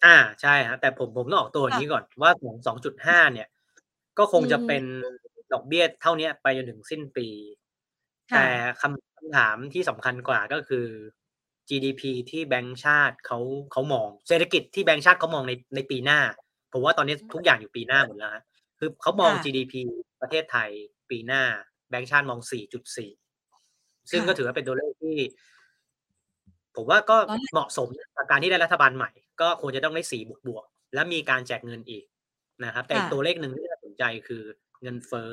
[0.06, 3.48] อ่าใช่ฮะแต่ผมผมต้องออกตัวอย่างนี้ก่อนว่าของสองจุดห้าเนี่ย
[4.18, 4.84] ก็คงจะเป็น
[5.54, 7.28] ดอกเบี้ยเท่านี้ไปจนถึงสิ้นปี
[8.36, 8.46] แต่
[8.82, 10.88] คำถามที่สำคัญกว่าก็คือ
[11.70, 12.02] GDP
[12.32, 13.40] ที่แบงก์ชาติเขา
[13.72, 16.20] เขามอง เศรษฐกิจที่แบงก์ชาติเขามองในในปีหน้า
[16.74, 18.32] ผมว่าตอนนี้ทุกอย่างอยู่ปีหน้าหมดแล้ว
[18.80, 19.74] คือเขามอง GDP
[20.22, 20.70] ประเทศไทย
[21.10, 21.44] ปีหน้า
[21.90, 22.40] แบงก์ชาติมอง
[23.46, 25.18] 4.4 ซึ่งก็ถือว่าเป็นตัวเลขที่
[26.76, 27.18] ผมว่าก็
[27.54, 27.88] เหมาะสม
[28.18, 29.12] กับการที่ได้รัฐบาลใหม่
[29.42, 32.06] ก็ควรจะต้องได้สี่บวกบวกและมีการแจกเงินอีก
[32.66, 34.44] นะครับ แต่ตัวเลขหนึ่งที่น่าสนใจคือ
[34.82, 35.32] เงินเฟ้อ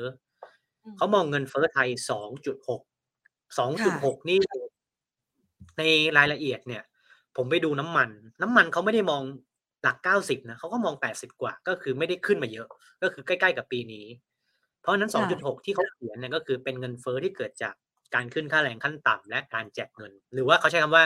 [0.97, 1.89] เขามองเงินเฟ้อไทย
[2.49, 4.37] 2.6 2.6นี่
[5.77, 5.83] ใน
[6.17, 6.83] รายละเอียดเนี่ย
[7.37, 8.09] ผมไปดูน้ำมัน
[8.41, 9.23] น้ำมันเขาไม่ได้มอง
[9.83, 12.67] หลัก90นะเขาก็มอง80กว่า ก็คือไม่ได้ขึ้นมาเยอะ
[13.01, 14.05] ก็คือใกล้ๆกับปีนี้
[14.81, 17.73] เพราะนั้น2.6ที่เขาเขียนเนี่ยก็คือเป็นเงินเฟ้อที่เกิดจาก
[18.15, 21.03] การขึ้นค่าแรงขั้นต่ำและการแจกเงิน หรือว่าเขาใช้คำว่า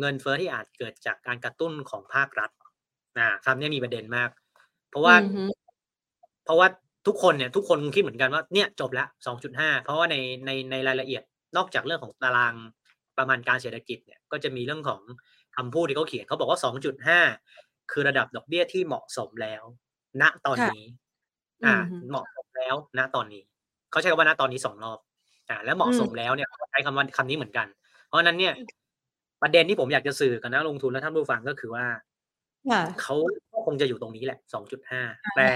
[0.00, 2.50] เงินเฟ้อที่อาจเกิดจากการกระตุ้นของภาครัฐ
[3.18, 4.30] นะคำนี้มีประเด็นมาก
[4.90, 5.14] เพราะว่า
[6.44, 6.68] เพราะว่า
[7.06, 9.08] ทุกคนเนี่ยทุกคนคิดเหมือนกันว่าเนี่ยจบแล้ว
[9.46, 11.22] 2.5เพราะว่าในในในรายละเอียด
[11.56, 12.54] นอกจากเรื่องของตาราง
[13.18, 15.00] ประมาณการเศรษฐกิจเนี่ยก็จะมีเรื่องของ
[15.56, 16.58] คำพูดที่เขาเขียนเขาบอกว่า
[17.24, 19.62] 2.5คือระดับดอกเบี้ยที่เหมาะสมแล้ว
[20.22, 20.84] ณตอนนี้
[21.64, 21.74] อ่า
[22.10, 23.42] เหมาะสมแล้ว ณตอนนี้
[23.90, 24.98] เขาใช้คำว่าณตอนนี้สองรอบ
[25.48, 27.66] อ่า แล้วเหมาะสมแล้วเนี่ยใช้คำว่าคำนี้เหมือนกัน
[28.06, 28.54] เพราะนั้นเนี่ย
[29.42, 31.86] ประเด็นที่ผมอยากจะสื่อกับนักลงทุนและท่านผู้ฟังก็คือว่า
[33.02, 33.14] เขา
[33.66, 34.38] คงจะอยู่ตรงนี้แหละ
[34.92, 35.50] 2.5แต่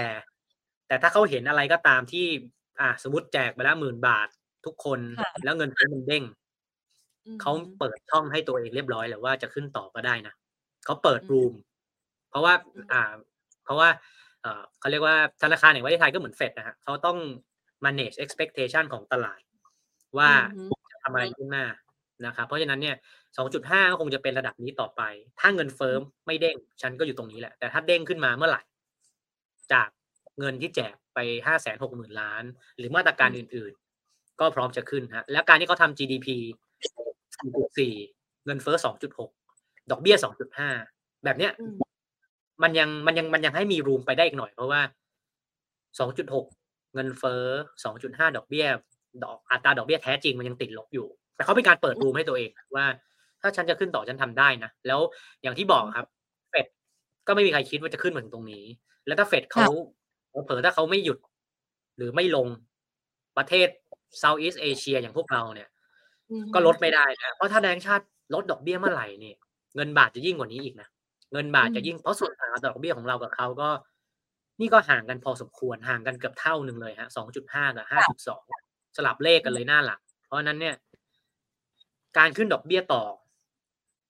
[0.87, 2.25] แต่ถ้าเขาเห็นอะไรก็ตามที่
[2.81, 4.27] อ่าสมมติแจกไปแล้วหมื่นบาท
[4.65, 4.99] ทุกคน
[5.43, 6.23] แล้วเงินมันเด้ง
[7.41, 10.33] เขาเปิดช่องให้ตัวเองเรียบร้อยแล้วว่าจะขึ้นต่อก็ได้นะ
[10.85, 11.53] เขาเปิดรูม
[12.29, 12.53] เพราะว่า
[12.91, 13.13] อ่า
[13.63, 13.89] เพราะว่า
[14.41, 17.17] เออเขาเรียกว่าธนาคารแห่งประเทศไทยก็เหมือนเฟดนะฮะเขาต้อง
[17.85, 19.39] manage expectation ของตลาด
[20.17, 20.29] ว่า
[20.91, 21.63] จะทำอะไรขึ้นมา
[22.25, 22.95] นะครับเพราะฉะนั้นเนี่ย
[23.43, 25.01] 2.5 ก็คงจะเป็นระดับนี้ต่อไป
[25.39, 28.61] ถ้าเงินเฟิร์มไม่เด้ง ฉันก็อยู่ตรงนี้แหละ แต่ถ้าเด้งขึ้นมาเมื่อไหร่
[29.73, 29.87] จาก
[30.39, 32.43] เงินที่แจกไป 5 6 0 0 0 0 ล้าน
[32.77, 36.27] หรือมาตรการอื่นๆ ก็พร้อมจะขึ้นฮะ แล้วการที่เขาทำ GDP
[37.11, 38.75] 4.4 เงินเฟ้อ
[39.33, 40.15] 2.6 ดอกเบี้ย
[40.69, 41.51] 2.5 แบบเนี้ย
[42.63, 44.81] มันยังมันยังมันยังให้มีรูมไปได้อีกหน่อย เพราะว่า
[46.07, 47.43] 2.6 เงินเฟ้อ
[47.89, 48.67] 2.5 ดอกเบี้ย
[49.23, 52.85] ดอกอัตราดอกเบี้ยแท้จริงมันยังติดลบอยู่ แต่เขาเป็นการเปิดรูมให้ตัวเองว่า
[53.41, 54.99] ถ้าฉันจะขึ้นต่อฉันทำได้นะ แล้ว
[55.41, 56.07] อย่างที่บอกครับ
[56.51, 56.65] เฟด
[57.27, 58.65] ก็ไม่มีใครคิดว่าจะขึ้นเหมือนตรงนี้
[59.07, 59.67] แล้วถ้าเฟดเขา
[60.45, 61.17] เผลอถ้าเขาไม่หยุด
[61.97, 62.47] หรือไม่ลง
[63.37, 63.67] ประเทศ
[64.19, 65.69] เซาท์อีสเอเชียอย่างพวกเราเนี่ย
[66.53, 69.35] ก็ลดไม่ได้นะ เพราะถ้าแบงก์ชาติลดดอกเบี้ยเมื่อไหร่เนี่ย
[69.75, 70.87] เงินบาทจะยิ่งกว่านี้อีกนะ
[71.33, 73.69] เงินบาทจะยิ่งเพราะส่วนต่างดอกเบี้ยของเรากับเขาก็
[74.61, 78.43] นี่ก็ห่างกันพอสมควรห่างกันเกือบเท่าหนึ่งเลยฮะสองจุดห้ากับห้าจุดสอง
[78.95, 80.75] สลับเลขกันเลยหน้าหลัก เพราะนั้นเนี่ย
[82.17, 83.03] การขึ้นดอกเบี้ยต่อ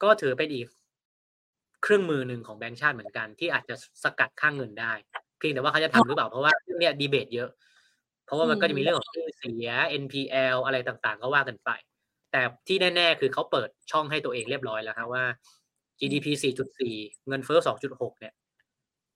[0.04, 0.68] ก็ถือเป็นอีก
[1.84, 4.94] เครื่องมือหนึ่งของแบงก์ชาติเหมือนกัน ที่อาจจะสกัดค่างเงินได้
[5.38, 7.50] เพียงแต่ว่าเขาจะทำหรือเปล่าเพราะว่าเนี่ยดีเบตเยอะ
[8.26, 9.10] เพราะว่ามันก็จะมีเรื่องของ
[9.40, 9.70] เสีย
[10.04, 11.70] NPL อะไรต่างๆ ก็ว่ากันไป
[12.32, 15.24] แต่ที่แน่ ๆ คือเขาเปิดช่องให้ตัวเองเรียบร้อยแล้วครับว่า
[16.00, 16.28] GDP
[16.80, 17.60] 4.4 เงินเฟ้อ
[17.90, 18.34] 2.6 เนี่ย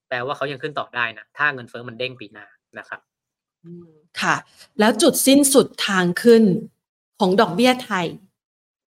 [0.10, 2.46] แปลว่าเขายังขึ้นต่อได้นะ ถ้าเงินเฟ้อมันเด้งปีหน้า
[2.80, 3.02] นะครับ
[4.22, 4.36] ค่ะ
[4.80, 6.44] แล้วจุดสิ้นสุดทางขึ้น
[7.20, 8.06] ของดอกเบี้ยไทย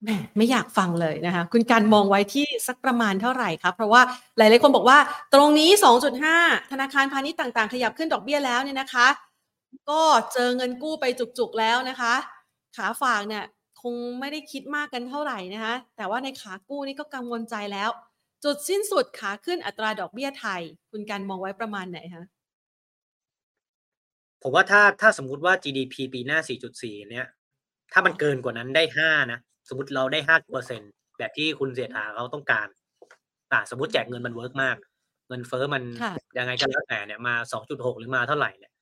[0.03, 4.03] แหมไม่อยากฟังเลยนะคะ คุณการมองไว้ที่สักประมาณเท่าไหร่ครับ เพราะว่า
[4.39, 4.99] หลาย ๆ คนบอกว่า
[5.35, 5.71] ตรงนี้
[6.21, 9.07] 2.5 ธนาคารพาณิชย์ต่าง ๆ ขยับขึ้นดอกเบี้ยแล้วเนี่ยนะคะ
[9.91, 11.05] ก็เจอเงินกู้ไป
[11.39, 12.15] จุก ๆ แล้วนะคะ
[12.77, 13.45] ขาฝากเนี่ย
[13.83, 17.91] คงไม่ได้คิดมากกันเท่าไหร่นะคะ แต่ว่าในขากู้นี่ก็กังวลใจแล้ว
[18.45, 22.25] จุดสิ้นสุดขาขึ้นอัตราดอกเบี้ยไทย คุณการมองไว้ประมาณไหนคะ
[24.43, 26.39] ผมว่าถ้าถ้าสมมุติว่า GDP ปีหน้า
[26.75, 27.27] 4.4 เนี่ย
[27.93, 30.81] ถ้ามันเกินกว่านั้นได้ 5 นะ สมมติเราได้5เปอร์เซ็น
[31.19, 32.69] แบบที่คุณเศรษฐาเขาต้องการ
[33.51, 34.77] แต่สมมติแจกเงินมัน work มาก
[35.29, 35.83] เงินเฟ้อมัน
[36.39, 37.35] ยังไงก็แล้วแต่เนี่ยมา
[37.67, 38.73] 2.6หรือมาเท่าไหร่เนี่ย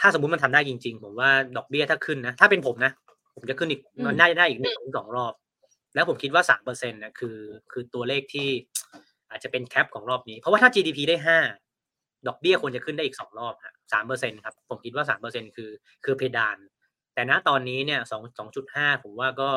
[0.00, 2.92] ถ้าสมมติมันทำได้จริง ๆ ผมว่าดอกเบี้ยถ้าขึ้นนะ ถ้าเป็นผมนะ
[3.34, 5.32] ผมจะขึ้นอีกมันน่าจะได้อีกหนึ่งถึงสองรอบ
[5.94, 7.38] แล้วผมคิดว่าสามเปอร์เซ็นต์นะคือ
[7.72, 8.48] คือตัวเลขที่
[9.30, 11.38] อาจจะเป็น cap ของรอบนี้ เพราะว่าถ้า GDP ได้ห้า
[12.26, 15.70] ดอกเบี้ยควรจะขึ้นได้อีกสองรอบฮะสามเปอร์เซ็นต์ครับ ผมคิดว่าสามเปอร์เซ็นต์คือ
[16.04, 16.56] คือเพดาน
[17.14, 19.50] แต่ณตอนนี้เนี่ยสองสองจุดห้าผมว่าก็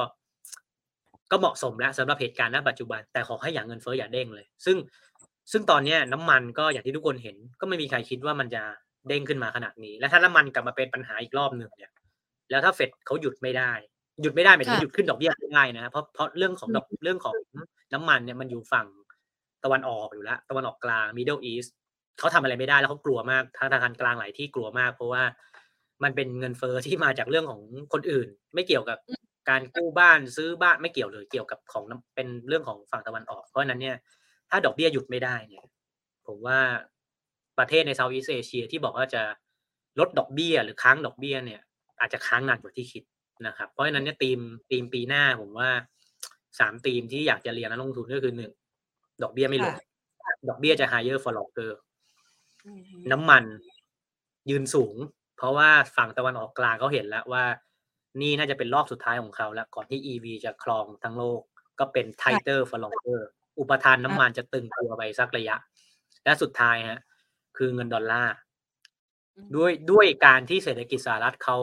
[1.32, 4.78] ก็เหมาะสมแล้วสำหรับเหตุการณ์ณปัจจุบัน แต่ขอให้อย่างเงินเฟ้ออย่าเด้งเลย ซึ่ง
[5.52, 8.63] ซึ่งตอนนี้น้ำมันก็อย่างที่ทุกคนเห็น ก็ไม่มีใครคิดว่ามันจะ
[9.08, 11.92] เด้งขึ้นมาขนาดนี้ และถ้าน้ำมันกลับมาเป็นปัญหาอีกรอบหนึ่งเนี่ย
[12.50, 13.72] แล้วถ้าเฟดเขาหยุดไม่ได้
[14.22, 17.36] หยุดไม่ได้หมายถึงหยุดขึ้นดอกเบี้ยไม่ได้นะเพราะเพราะเรื่องของดอกเรื่องของ
[17.94, 18.88] น้ำมันเนี่ยมันอยู่ฝั่ง
[19.63, 21.70] ตะวันออกอยู่แล้ว ตะวันออกกลาง Middle East
[22.20, 25.24] เขาทำอะไรไม่ได้แล้วเขากลัวมากธนาคารกลางหลายที่กลัวมาก เพราะว่า
[26.04, 27.62] มันเป็นเงินเฟอ้อที่มาจากเรื่องของ
[27.94, 28.98] คนอื่น ไม่เกี่ยวกับ
[29.49, 31.84] การกู้บ้านซื้อบ้านไม่เกี่ยวเลยเกี่ยวกับของ
[32.15, 33.97] เป็นเรื่องของฝั่งตะวันออก เพราะนั้นเนี่ย
[34.49, 35.63] ถ้าดอกเบี้ยหยุดไม่ได้เนี่ย
[36.28, 36.60] ผมว่า
[37.60, 39.23] ประเทศในเซาท์อีสเอเชียที่บอกว่าจะ
[39.99, 41.62] ลดดอกเบี้ยหรือค้างดอกเบี้ยเนี่ย
[41.99, 43.04] อาจจะค้างนานกว่าที่คิด
[43.47, 45.69] นะครับ เพราะฉะนั้นเนี่ยทีมทีมปีหน้าผมว่า
[46.60, 48.52] สามทีมที่อยากจะเรียนนักลงทุนก็คือหนึ่ง
[49.23, 49.73] ดอกเบี้ยไม่ลด
[50.49, 51.71] ดอกเบี้ยจะ higher for longer
[53.12, 53.43] น้ำมัน
[54.49, 54.95] ยืนสูง
[55.38, 57.43] เพราะว่าฝั่งตะวันออกกลางเขาเห็นแล้วว่า
[58.22, 61.41] นี่น่าจะเป็นรอบสุดท้ายของเขาแล้ว ก่อนที่ EV จะครองทั้งโลก
[61.80, 63.22] ก็เป็น tighter for longer
[63.60, 65.56] อุปทานน้ำมันจะตึงตัวไปสักระยะ
[66.24, 67.00] และสุดท้ายฮะ
[67.58, 68.36] คือเงินดอลลาร์
[69.56, 71.58] ด้วยด้วยการที่เศรษฐกิจสหรัฐเขา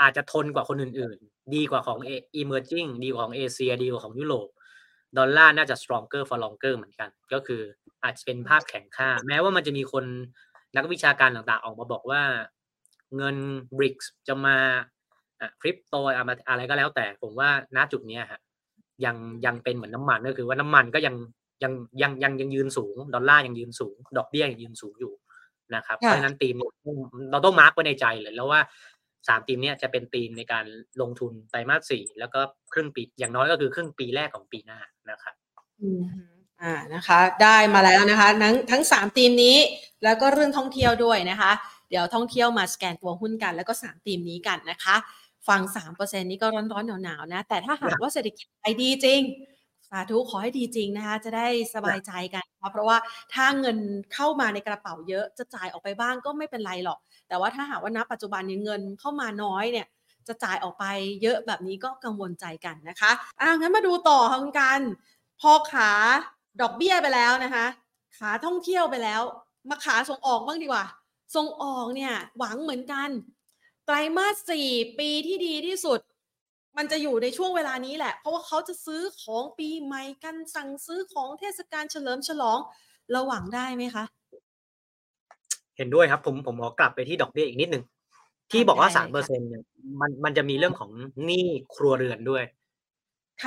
[0.00, 1.98] อาจจะทนกว่าคนอื่น ๆ ดีกว่าของ
[2.40, 4.48] emerging ดีกว่าของเอเชียดีกว่าของยุโรป
[5.18, 7.62] ดอลลาร์น่าจะ stronger for longer เหมือนกัน ก็คือ
[8.04, 10.04] อาจจะเป็นภาพแข็งค่า แม้ว่ามันจะมีคน
[10.76, 12.22] นักวิชาการต่าง ๆ ออกมาบอกว่า
[13.16, 13.36] เงิน
[13.78, 14.56] BRICS จะมา
[15.60, 15.94] คริปโต
[16.48, 18.40] อะไรก็แล้วแต่ผมว่าณจุดนี้ฮะ
[19.04, 21.14] ยังยังเป็นเหมือนน้ามันก็คือว่าน้ำมันก็ยัง
[21.62, 21.72] ยัง
[22.02, 25.12] ยังยังยังยืนสูง ดอลลาร์ยังยืนสูง ดอกเบี้ยยังยืนสูงอยู่
[25.74, 26.54] นะครับเพราะฉะนั้นทีม
[27.30, 28.60] เราต้องมาร์กไว้ในใจเลยแล้วว่า
[29.28, 30.64] สามทีมนี้จะเป็นทีมในการ
[31.00, 32.40] ลงทุนไตรมาสสี่แล้วก็
[32.72, 35.34] ครึ่งปีอย่างน้อยก็คือครึ่งปีแรกของปีหน้านะครับ
[36.62, 39.56] อ่านะคะ ได้มาแล้วนะคะ ทั้งทั้งสามทีมนี้
[40.04, 41.52] แล้วก็เรื่องท่องเที่ยวด้วยนะคะ
[41.90, 44.96] เดี๋ยวท่องเที่ยวมาสแกนตัวหุ้นกัน แล้วก็สามทีมนี้กันนะคะ
[45.48, 49.20] ฟังสามเปอร์เซ็นนี้ก็ร้อนๆหนาวๆนะ แต่ถ้าหากว่าเศรษฐกิจไปดีจริง
[49.90, 52.98] สาธุขอให้ดีจริงนะคะจะได้สบายใจกันเพราะว่า
[53.34, 53.78] ถ้าเงิน
[54.14, 59.86] เข้ามาในกระเป๋าเยอะจะจ่ายออกไปบ้างก็ไม่เป็นไรหรอก แต่ว่าถ้าหากว่าณปัจจุบันนี้เงินเข้ามาน้อยเนี่ย
[60.28, 60.84] จะจ่ายออกไป
[61.22, 64.80] เยอะแบบนี้ก็กังวลใจกันนะคะอะงั้นมาดูต่อค่ะคุณกัน
[65.40, 65.90] พอขา
[66.60, 67.66] ดอกเบี้ยไปแล้วนะคะ
[68.18, 69.22] ขาท่องเที่ยวไปแล้ว
[69.68, 70.84] มาขาส่งออกบ้างดีกว่า
[71.36, 73.08] ส่งออกเนี่ยหวังเหมือนกัน
[73.86, 74.68] ไตรมาสสี่
[74.98, 76.00] ปีที่ดีที่สุด
[76.76, 82.58] มันจะอยู่ในช่วงเวลานี้แหละ เพราะว่าเขาจะซื้อของปีใหม่กันสั่งซื้อของเทศกาลเฉลิมฉลอง
[83.10, 84.04] เราหวังได้ไหมคะ
[85.76, 87.84] เห็นด้วยครับ ผมผมขอกลับไปที่ดอกเบี้ยอีกนิดหนึ่ง
[88.52, 89.62] ที่บอกว่าสามเปอร์เซ็นเนี่ย
[90.00, 90.90] มันมันจะมีเรื่องของ
[91.24, 92.44] หนี้ครัวเรือนด้วย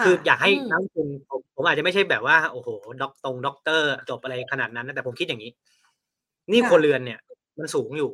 [0.06, 2.70] คืออยากให้นักลงทุนผมผมอาจจะไม่ใช่แบบว่าโอ้โห
[3.02, 5.52] ด็อกตรงด็อกเตอร์จบอะไรขนาดนั้นนะแต่ผมคิดอย่างนี้
[6.52, 7.20] นี่ครัวเรือนเนี่ย
[7.58, 8.10] มันสูงอยู่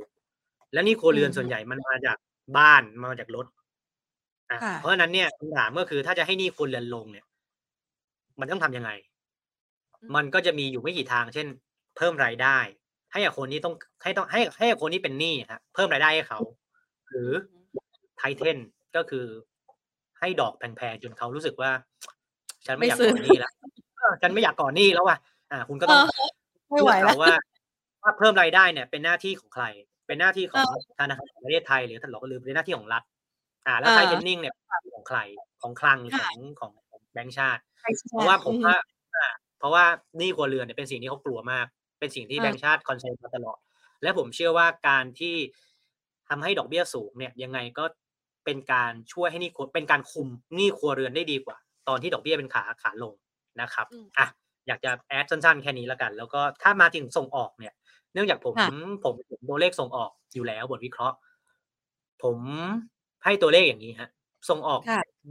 [0.76, 2.18] แล้วนี่ครัวเรือนส่วนใหญ่มันมาจาก
[2.58, 3.46] บ้านมาจากรถ
[4.52, 7.26] อะเพราะฉะนั้นเนี่ยคำถามก็คือถ้าจะให้นี่ครัวเรือนลงเนี่ย
[8.40, 8.92] มันต้องทํำยังไง
[10.16, 11.48] มันก็จะมีอยู่ไม่กี่ทาง เช่น
[11.98, 12.58] เพิ่มรายได้
[13.12, 16.40] ให้กับคนนี้ต้องให้ต้องให้ให้คนนี้เป็นหนี้ครับเพิ่มรายได้ให้เขา
[17.10, 17.32] หรือ
[18.18, 18.58] ไทเทน
[18.96, 19.26] ก็คือ
[20.20, 21.72] ให้ดอกแพงๆจนเขารู้สึกว่า
[22.66, 23.52] ฉันไม่อยากก่อนนี้แล้ว
[24.22, 25.18] ฉันไม่อยากก่อนนี้แล้วว่ะ
[25.52, 26.00] อ่า คุณก็ต้อง
[26.72, 27.34] ไม่ไหวแล้วว่า
[28.04, 29.66] ว่าเพิ่มรายได้เนี่ย เป็นหน้าที่ของใคร
[30.08, 33.04] เป็นหน้าที่ของธนาคารประเทศไทยหรือท่านหลอกลืมเป็นหน้าที่ของรัฐ
[33.68, 34.54] อ่า แล้วไทเทนนิ่งเนี่ย
[34.94, 35.20] ของใคร
[35.62, 36.00] ของคลัง
[36.60, 37.62] ของของแบงก์ชาติ
[38.10, 38.78] เพราะว่าผมว่า
[39.60, 39.86] เพราะว่า
[40.20, 41.66] หนี้ครัวเรือนเนี่ยเป็นสิ่งที่เขากลัวมาก
[42.00, 43.58] เป็นสิ่งที่แบงก์ชาติ concern มาตลอด
[44.04, 45.36] และผมเชื่อว่าการที่
[46.30, 47.86] ทำให้ดอกเบี้ยสูงเนี่ยยังไงก็
[48.46, 53.14] เป็นการช่วยให้นี่เป็นการคุมหนี้ครัวเรือนได้ดีกว่า ตอนที่ดอกเบี้ยเป็นขาขาลง
[53.62, 53.88] นะครับ
[54.18, 54.28] อะ
[54.68, 57.74] อยากจะ add สั้นๆ แค่นี้แล้วกัน แล้วก็ถ้ามาถึงส่งออกเนี่ย
[58.14, 58.54] เนื่องจากผม
[59.06, 59.16] ตาม
[59.50, 61.18] ตัวเลขส่งออกอยู่แล้วบทวิเคราะห์
[62.24, 62.38] ผม
[63.24, 64.10] ให้ตัวเลขอย่างนี้ฮะ
[64.50, 64.82] ส่งออก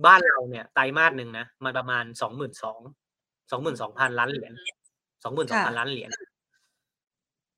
[0.07, 2.81] บ้านเราเนี่ยไตรมาสหนึ่งนะมันประมาณสองหมื่นสอง
[3.51, 4.53] สองหมื่นสองพันล้านเหรียญ
[5.25, 6.11] สองหมื่นสองพันล้านเหรียญ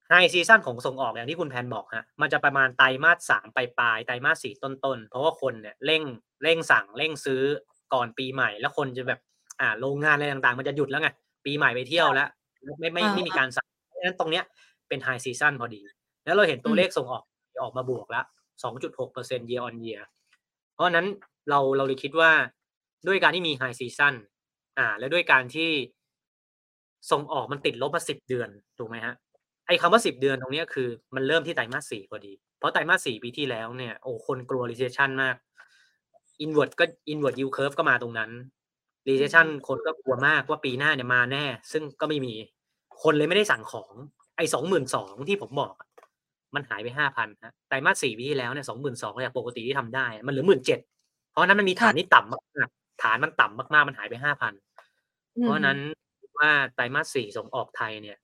[0.09, 6.03] ไฮซีซั่นของส่งออกอย่างที่คุณแพนบอกฮะมันจะประมาณไตรมาสสามปลายปลายไตรมาสสี่ต้นๆเพราะว่าคนเนี่ยเร่ง
[6.43, 7.43] เร่งสั่งเร่งซื้อ
[7.95, 9.21] ก่อนปีใหม่ แล้วคนจะแบบ
[9.61, 11.11] อ่าโรงงานอะไรต่างๆ มันจะหยุดแล้วไง
[11.47, 12.29] ปีใหม่ไปเที่ยวแล้ว
[12.79, 14.45] ไม่ไม่ไม่มีการสั่งเพราะฉะนั้นตรงเนี้ย
[14.89, 15.81] เป็น high season พอดี
[16.25, 17.23] แล้วเราเห็นตัวเลขส่งออก
[17.63, 18.25] ออกมาบวกแล้ว
[18.63, 20.03] สองจุดหกเปอร์เซ็นต์ year on year
[20.75, 21.07] เพราะนั้น
[21.51, 22.31] เราเราเลยคิดว่า
[23.07, 24.15] ด้วยการที่มี high season
[24.79, 25.71] อ่า และด้วยการที่
[27.11, 29.15] ส่งออกมันติดลบมาสิบเดือนถูกไหมฮะ
[29.67, 35.37] ไอ้คำว่าสิบเดือนตรงนี้คือมันเริ่มที่ไตรมาสสี่พอดี เพราะไตรมาสสี่ปีที่แล้วเนี่ยโอ้คนกลัว recession มาก
[36.45, 38.31] invert ก็ invert yield curve ก็มาตรงนั้น
[39.09, 42.35] recession คนก็กลัวมากว่าปีหน้าเนี่ยมาแน่ ซึ่งก็ไม่มี
[43.03, 43.93] คนเลยไม่ได้สั่งของ
[44.37, 45.73] ไอ้สองหมื่นสองที่ผมบอก
[46.55, 50.81] มันหายไปห้าพันฮะไตรมาสสี่ปีที่แล้วเนี่ยสองหมื่นสองจากปกติที่ทำได้ มันเหลือหมื่นเจ็ด
[51.31, 52.69] เพราะนั้นมันมีฐานที่ต่ำมาก
[53.03, 54.53] ฐานมันต่ำมากๆ มันหายไปห้าพัน
[55.43, 55.79] เพราะนั้น
[56.39, 58.17] ว่าไตรมาสสี่ส่งออกไทยเนี่ย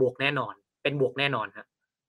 [0.00, 1.66] บวกแน่นอน เป็นบวกแน่นอนครับ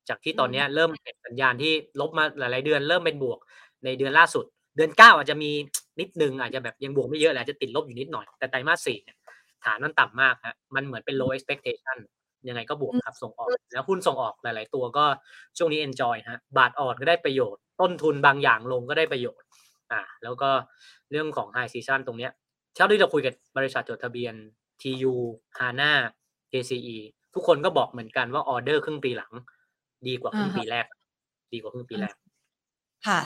[0.10, 3.40] จากที่ตอนนี้เริ่มเห็นสัญญาณที่ลบมาหลายๆเดือน เริ่มเป็นบวก
[3.84, 5.52] ในเดือนล่าสุด เดือนเก้าอาจจะมี
[6.00, 9.18] นิดนึงอาจจะแบบยังบวกไม่เยอะแหละจะติดลบอยู่นิดหน่อย แต่ไตรมาสสี่เนี่ย
[9.64, 11.98] ฐานมันต่ำมากฮะมันเหมือนเป็น low expectation
[12.48, 15.06] ยังไงก็บวกครับส่งออก แล้วหุ้นส่งออกหลาย ๆ ตัวก็
[15.58, 19.48] ช่วงนี้ enjoy ฮะบาทอ่อนก็ได้ประโยชน์ ต้นทุนบางอย่างลงก็ได้ประโยชน์
[19.92, 20.50] อ่า แล้วก็
[21.12, 22.32] เรื่องของ high season ตรงเนี้ย
[22.76, 24.34] เท่าที่เราคุยกับบริษัทจดทะเบียน
[24.82, 25.14] TU
[25.60, 25.92] HANA
[26.52, 26.98] KCE
[27.34, 29.32] ทุกคนก็บอกเหมือนกันว่าออเดอร์ครึ่งปีหลัง
[30.08, 30.86] ดีกว่าครึ่งปีแรก
[31.54, 32.16] ดีกว่าครึ่งปีแรก
[33.08, 33.20] ค่ะ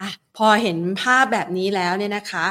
[0.00, 2.46] อะพอเห็นภาพแบบนี้แล้วเนี่ยนะคะ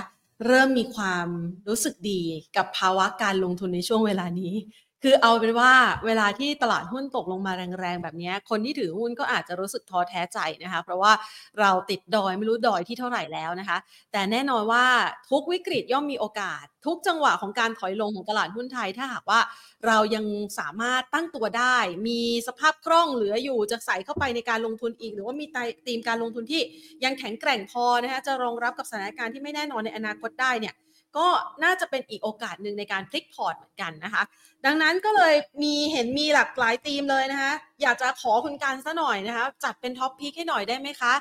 [0.46, 1.28] เริ่มมีความ
[1.68, 2.22] รู้สึกดี
[2.56, 4.54] กับภาวะการลงทุนในช่วงเวลานี้
[5.04, 5.72] คือเอาเป็นว่า
[6.06, 11.12] เวลาที่ตลาดหุ้นตกลงมาแรงๆแบบนี้คนที่ถือหุ้นก็อาจจะรู้สึกท้อแท้ใจนะคะ เพราะว่า
[11.60, 13.78] เราติดดอยไม่รู้ดอยที่เท่าไหร่แล้วนะคะ
[14.12, 14.86] แต่แน่นอนว่า
[15.30, 19.40] ทุกวิกฤตย่อมมีโอกาส ทุกจังหวะของการถอยลงของตลาดหุ้นไทยถ้าหากว่า
[19.88, 20.26] เรายัง
[20.60, 25.46] สามารถตั้งตัวได้ มีสภาพคล่องเหลืออยู่จะใส่เข้าไปในการลงทุนอีก หรือว่ามี
[25.88, 26.62] ธีมการลงทุนที่
[27.04, 30.74] ยังแข็งแกร่งพอนะคะจะรองรับกับสถานการณ์ที่ไม่แน่นอนในอนาคตได้เนี่ย
[31.18, 31.28] ก็
[31.64, 34.24] น่าจะเป็นอีกโอกาสหนึ่งในการพลิกพอร์ตเหมือนกันนะคะ
[34.66, 41.14] ดังนั้นก็เลยมีเห็นมีหลากหลายธีมเลยนะคะ อยากจะขอคุณการซะหน่อยนะคะ จัดเป็น top pick ให้หน่อยได้ไหมคะ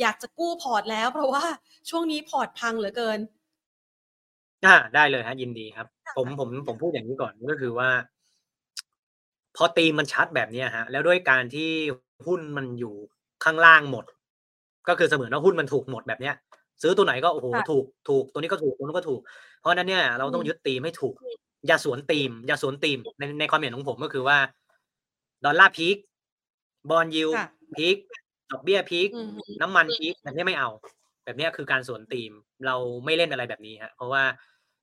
[0.00, 1.44] อยากจะกู้พอร์ตแล้ว เพราะว่า
[1.90, 3.18] ช่วงนี้พอร์ตพังเหลือเกิน
[4.66, 5.86] อ่าได้เลยฮะยินดีครับ
[6.16, 7.90] ผมผมผมพูดอย่างนี้ก่อนก็คือว่า
[9.56, 11.70] พอตีมมันชัดแบบนี้ฮะ แล้วด้วยการที่
[12.26, 12.94] หุ้นมันอยู่
[13.44, 14.04] ข้างล่างหมด
[14.88, 16.34] ก็คือเสมือนว่าหุ้นมันถูกหมดแบบเนี้ย
[16.82, 19.20] ซื้อตัวไหนก็โอ้โหถูกถูกตัวนี้ก็ถูกตัวนู้นก็ถูก
[19.60, 21.14] เพราะนั้นเนี่ยเราต้องยึดตีมให้ถูก
[21.66, 24.38] อย่าสวนตีม อย่าสวนตีมในในความเห็นของผมก็คือว่า
[25.44, 25.96] ดอลลาร์พีค
[26.90, 27.30] บอลยิว
[27.76, 27.96] พีค
[28.50, 29.08] ดอกเบี้ยพีค
[29.60, 30.70] น้ำมันพีคแบบนี้ไม่เอา
[31.24, 32.32] แบบนี้คือการสวนตีม
[32.66, 34.22] เราไม่เล่นอะไรแบบนี้ฮะเพราะว่า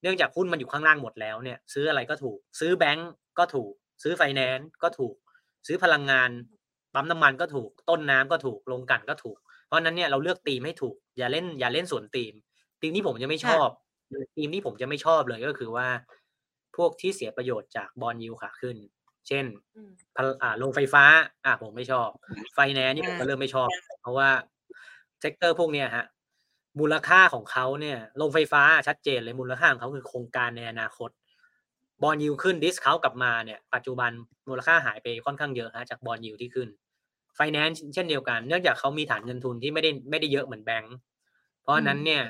[0.02, 3.72] เนื่องจากหุ้นมันอยู่ข้างล่างหมดแล้วเนี่ย ซื้ออะไรก็ถูก ซื้อแบงก์ก็ถูก
[4.04, 5.16] ซื้อไฟแนนซ์ก็ถูก
[5.68, 6.30] ซื้อพลังงาน
[6.94, 12.34] ปั๊มน้ำมันก็ถูก ต้นน้ำก็ถูกลงกันก็ถูก เพราะนั้นเนี่ยเราเลือกตีมให้ถูก อย่าเล่นอย่าเล่นสวนตีม
[12.82, 13.68] ตีมที่ผมจะไม่ชอบ
[14.36, 15.88] ตีมที่ผมจะไม่ชอบเลยก็คือว่า
[16.78, 18.78] พวกที่เสียประโยชน์จากบอลยูขาขึ้น
[19.28, 19.46] เช่น
[20.42, 21.04] อ่าลงไฟฟ้า
[21.46, 22.08] อ่าผมไม่ชอบ
[22.54, 23.70] ไฟแนนซ์นี่ผมก็เริ่มไม่ชอบ
[24.02, 24.30] เพราะว่า
[25.20, 26.06] sector พวกเนี้ยฮะ
[26.80, 31.10] มูลค่าของเขาเนี่ยโรงไฟฟ้าชัดเจนเลยมูลค่าของเขาคือโครงการในอนาคต
[32.04, 34.12] bond yield ขึ้น dis เขากลับมาเนี่ย ปัจจุบัน
[34.50, 36.70] มูลค่าหายไปค่อนข้างเยอะฮะจาก bond yield ที่ขึ้น
[37.38, 40.96] ไฟแนนซ์เช่นเดียวกัน เนื่องจากเขามีฐานเงินทุนที่ไม่ได้ไม่ได้เยอะเหมือนแบงก์
[41.64, 42.22] เพราะนั้นเนี่ย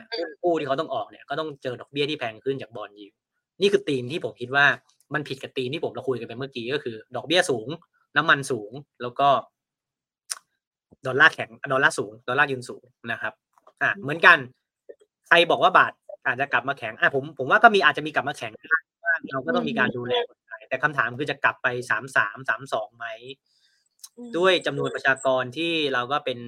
[0.43, 3.07] หุ้นกู้ที่เขาต้องออกเนี่ยก็ต้องเจอดอกเบี้ยที่แพงขึ้นจาก bond yield
[3.61, 4.65] นี่คือธีมที่ผมคิดว่า
[5.13, 7.67] มันผิดกับธีมที่ผมเราคุยกันไปเมื่อกี้ก็คือ ดอกเบี้ยสูง
[8.17, 9.27] น้ำมันสูงแล้วก็
[11.07, 13.33] ดอลลาร์แข็งดอลลาร์สูง ดอลลาร์ยืนสูงนะครับ
[13.81, 14.37] อ่าเหมือนกัน
[15.27, 15.93] ใครบอกว่าบาท
[16.25, 18.53] อาจจะกลับมาแข็งอะผมผมว่าก็มีอาจจะมีกลับมาแข็ง
[19.31, 20.13] เราก็ต้องมีการดูแล
[20.69, 23.05] แต่คำถามคือจะกลับไปสามสามสามสองไหม
[24.37, 26.39] ด้วยจำนวนประชากรที่เราก็เป็น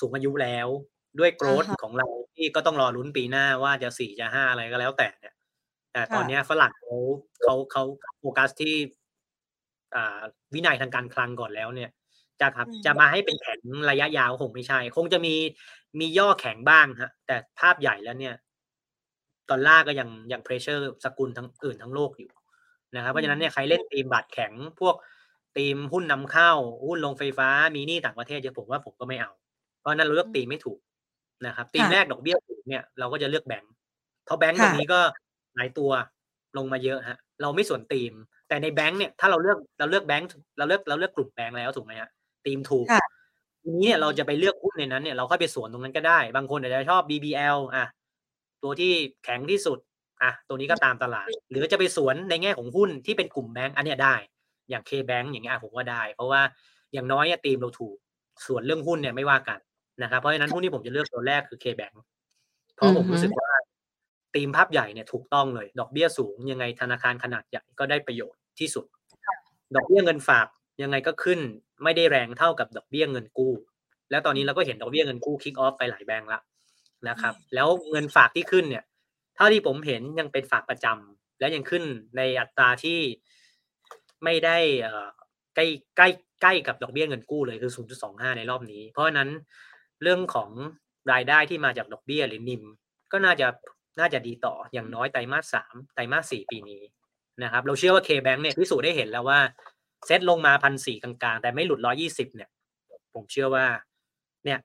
[0.00, 0.68] สูงอายุแล้ว
[1.18, 5.34] ด้วยโกรธของเราที่ก็ต้องรอลุ้นปีหน้าว่าจะสี่จะห้าอะไรก็แล้วแต่เนี่ย
[5.92, 6.96] แต่ตอนนี้ฝรั่งเขา
[7.42, 7.84] เขาเขา
[8.20, 8.74] โฟกัสที่
[10.54, 11.90] วินัยทางการคลังก่อนแล้วเนี่ย
[12.40, 15.34] จะครับจะมาให้เป็นแข็งระยะยาวคงไม่ใช่ คงจะมี
[16.00, 18.34] มีย่อแข็งบ้างฮะ แต่ภาพใหญ่แล้วเนี่ย
[19.50, 22.30] ดอลลาร์ก็ยังยัง pressure สกุลเงินอื่นทั้งโลกอยู่
[22.94, 24.94] นะครับเพราะฉะนั้นเนี่ยใครเล่นธีมบาทแข็งพวก
[25.56, 26.50] ธีมหุ้นนำเข้า
[26.86, 29.30] หุ้นโรงไฟฟ้ามีหนี้ต่างประเทศเยอะผมว่าผมก็ไม่เอา
[29.80, 30.78] เพราะนั้นเราเลือกธีมไม่ถูก
[31.46, 33.72] นะครับตีมแรกดอกเบี้ยถูกเนี่ยเราก็จะเลือกแบงค์
[34.24, 35.00] เพราะแบงค์ตรงนี้ก็
[35.56, 35.90] หลายตัว
[36.56, 38.12] ลงมาเยอะฮะเราไม่สวนตีม
[38.48, 42.08] แต่ในแบงค์เนี่ยถ้าเราเลือกเราเลือกแบงค์เราเลือกเราเลือกกลุ่มแบงค์แล้วถูกไหมฮะ
[42.46, 42.88] ตีมถูก
[43.62, 47.84] ทีนี้เนี่ยเราจะไปเลือกหุ้นในนั้นเนี่ยเราค่อยไปสวนตรงนั้นก็ได้ บางคนอาจจะชอบ BBL อะ
[48.62, 48.92] ตัวที่
[49.24, 49.78] แข็งที่สุด
[50.22, 54.14] อะตัวนี้ก็ตามตลาด หรือจะไปสวนในแง่ของหุ้นที่เป็นกลุ่มแบงค์อันเนี้ยได้
[54.70, 56.40] อย่าง K-Bank อย่างเงี้ยผมว่าได้ เพราะว่า
[56.92, 57.96] อย่างน้อยตีมเราถูก
[58.46, 59.58] ส่วนเรื่องหุ้นเนี่ยไม่ว่ากัน
[60.02, 61.94] นะครับเพราะฉะนั้นหุ้นที่ผมจะเลือกตัวแรกคือ K-Bank
[62.74, 63.50] เพราะผมรู้สึกว่า
[64.34, 68.84] ตีมภาพใหญ่เนี่ยถูกต้องเลย ดอกเบี้ยสูงยังไงธนาคารขนาดใหญ่ก็ได้ประโยชน์ที่สุด
[69.76, 70.46] ดอกเบี้ยเงินฝาก
[70.82, 71.40] ยังไงก็ขึ้น
[71.82, 73.52] ไม่ได้แรงเท่ากับดอกเบี้ยเงินกู้
[74.10, 76.42] แล้วตอนนี้เราก็เห็นดอกเบี้ยเงินกู้คิกออฟไปหลายแบงก์แล้ว
[77.08, 78.84] นะครับ แล้วเงินฝากที่ขึ้นเนี่ย
[79.36, 81.84] เท่าที่ผมเห็นยังเป็นฝากประจำและยังขึ้น
[82.16, 82.98] ในอัตราที่
[84.24, 84.56] ไม่ได้
[85.54, 86.08] ใกล้ใกล้
[86.42, 87.72] ใกล้กับดอกเบี้ยเงินกู้เลยคือ
[88.04, 89.28] 0.25 ในรอบนี้ เพราะนั้น
[90.02, 90.50] เรื่องของ
[91.12, 92.62] รายได้ที่มาจากดอกเบี้ยหรือนิม
[93.12, 93.46] ก็น่าจะ
[94.00, 96.82] น่าจะดีต่ออย่างน้อยไตรมาสสามไตรมาสสี่ปีนี้
[97.42, 99.40] นะครับ เราเชื่อว่า K-Bank เนี่ยพิสูจน์ได้เห็นแล้วว่า
[100.06, 102.50] เซ็ตลงมาพันสี่กลางๆ แต่ไม่หลุดร้อยี่สิบเนี่ย
[103.14, 103.66] ผผมเชื่อว่า
[104.44, 104.58] เนี่ย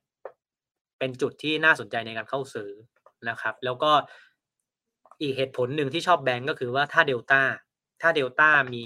[1.00, 2.70] เป็นจุดที่น่าสนใจในการเข้าซื้อ
[3.30, 3.92] นะครับ แล้วก็
[5.22, 7.42] อีกเหตุผลหนึ่งที่ชอบแบงก์ก็คือว่าถ้าเดลต้า
[8.02, 8.84] ถ้าเดลต้ามี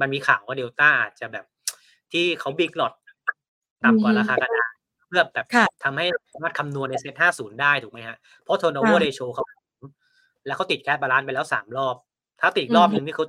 [0.00, 1.44] มันมีข่าวว่าเดลต้าอาจจะแบบ
[2.12, 2.92] ที่เขา big lot
[3.84, 4.72] ต่ำกว่าราคากระดาษ
[5.08, 5.46] เพื่อแบบ
[5.84, 9.44] ทำให้สามารถคำนวณในเซ็ตห้าศูนย์ได้ถูกไหมฮะ เพราะ turnover ratio เขา
[10.46, 11.96] แล้วเขาติด cash balance ไปแล้วสามรอบ
[12.40, 13.24] ถ้าติดรอบหนึ่งนี่เขา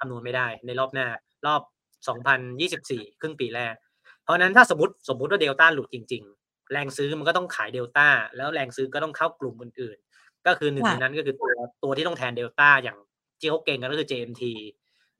[0.00, 1.06] คำนวณไม่ได้ ในรอบหน้า
[1.46, 1.62] รอบ
[2.08, 3.74] สองพันยี่สิบสี่ครึ่งปีแรก
[4.22, 11.50] เพราะนั้นถ้าสมมติสมมติว่าเดลต้าหลุดจริง ๆ แรงซื้อมันก็ต้องขายเดลต้าแล้วแรงซื้อก็ต้องเข้ากลุ่มอื่นๆ ก็คือหนึ่งในนั้นก็คือตัว
[11.82, 12.98] ตัวที่ต้องแทนเดลต้าอย่าง
[13.42, 14.42] ที่เขาเก่งกันก็คือ JMT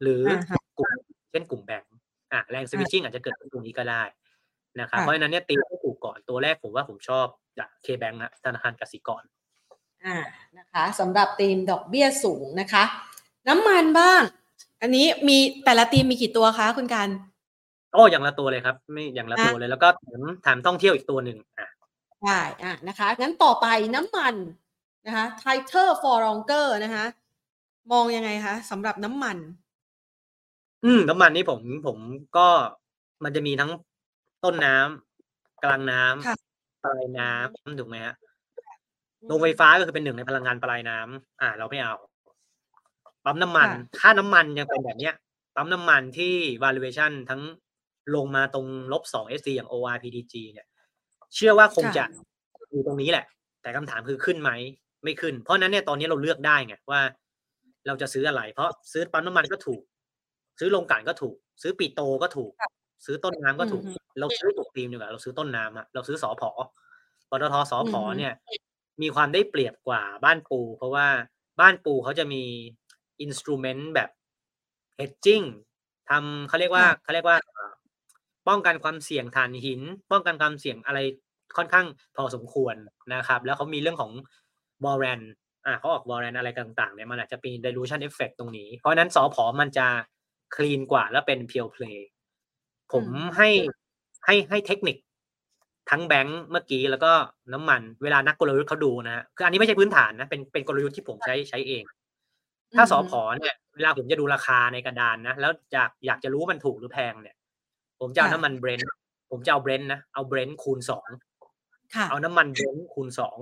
[0.03, 0.23] หรือ
[0.79, 0.91] กลุ่ม
[1.31, 1.93] เช่นกลุ่มแบงก์
[2.33, 4.03] อะแรงสวิตชิ่งอาจจะเกิดตรงนี้ก็ได้
[4.81, 7.27] นะครับเพราะฉะนั้นเนี่ยตีให้ถูกก่อนตัวแรกผมว่าผมชอบ
[7.59, 9.23] จากเคแบงก์นะธนาคารกสิกร
[10.05, 10.17] อ่า
[10.59, 12.85] นะคะสำหรับทีมดอกเบี้ยสูงนะคะ
[13.49, 14.23] น้ำมันบ้าง
[14.83, 17.09] อันนี้มีแต่ละทีมมีกี่ตัวคะคุณการ
[17.93, 21.69] โอ้อย่างละตัวเลยครับ ไม่อย่างละตัวเลยแล้วก็ถามถามท่องเที่ยวอีกตัวหนึ่งอะ
[22.23, 24.35] ได้อะนะคะงั้นต่อไปน้ำมัน
[25.07, 27.05] นะคะ tighter for longer นะคะ
[27.91, 29.37] มองยังไงคะสำหรับน้ำมัน
[30.85, 31.99] อืม น้ำมันนี่ผม ผม
[32.37, 32.49] ก็
[33.25, 33.71] มันจะมีทั้ง
[34.45, 38.15] ต้นน้ำ กลางน้ำปลายน้ำถูกไหมฮะ
[39.27, 41.95] โรงไฟฟ้า ก็คือเป็นหนึ่งในพลังงานปลายน้ำ อ่า เราไม่เอา
[43.25, 43.69] ปั๊มน้ำมัน
[44.01, 45.15] ค่าน้ำมันยังเป็นแบบเนี้ย
[45.55, 47.43] ปั๊มน้ำมันที่ valuation ทั้ง
[48.15, 50.67] ลงมาตรงลบสอง SC อย่าง ORPDG เนี่ย
[51.35, 52.05] เชื่อว่าคงจะ
[52.71, 53.25] อยู่ตรงนี้แหละ
[53.63, 54.51] แต่คำถามคือขึ้นไหม
[55.05, 57.01] ไม่ขึ้น เพราะนั้นเนี่ย ตอนนี้เราเลือกได้ไงว่า
[57.87, 59.83] เราจะซื้ออะไร เพราะซื้อปั๊มน้ำมันก็ถูก
[60.59, 62.53] ซื้อโรงกลั่นก็ถูก ซื้อปีโตก็ถูก
[63.07, 63.83] ซื้อต้นน้ำก็ถูก
[64.21, 66.51] เราซื้อถูกทีมดีกว่าเราซื้อต้นน้ำอะเราซื้อสอพอ
[67.31, 68.33] ปตทสอพอเนี่ย
[69.03, 71.07] มีความได้เปรียบกว่าบ้านปู เพราะว่า
[71.61, 72.43] บ้านปูเขาจะมี
[73.21, 74.11] instrument แบบ
[74.99, 75.47] hedging
[76.11, 77.39] ทำเขาเรียกว่าเขาเรียกว่า
[78.49, 80.99] ป้องกันความเสี่ยงถ่านหิน ป้องกันความเสี่ยงอะไร
[81.57, 82.75] ค่อนข้างพอสมควร
[83.15, 84.13] นะครับ แล้วเขามีเรื่องของ
[84.85, 85.21] บอแรน
[85.67, 89.87] อ่าเขาออก warrant อะไรต่างๆเนี่ยมันอาจจะเป็น dilution effect ตรงนี้ เพราะนั้นสอพอมันจะ
[90.55, 91.99] clean กว่าแล้วเป็น pure play
[92.93, 93.05] ผม
[93.37, 93.49] ให้
[94.25, 94.97] ให้ให้เทคนิค
[95.91, 97.13] ทั้งแบงค์เมื่อกี้แล้วก็
[97.53, 101.85] น้ำมัน เวลานักกลยุทธ์เขาดูนะฮะคืออันนี้ไม่ใช่พื้นฐานนะเป็นเป็นกลยุทธ์ที่ผมใช้ใช้เอง
[102.77, 107.37] ถ้าสอพอเนี่ยเวลาผมจะดูราคาในกระดานนะแล้วอยากอยากจะรู้ว่ามันถูกหรือแพงเนี่ย
[108.01, 108.91] ผมจะเอาน้ำมันเบรนท์
[109.31, 111.09] ผมจะเอาเบรนท์นะเอาเบรนท์คูณสอง
[112.11, 113.37] เอาน้ำมันเบรนท์คูณสอง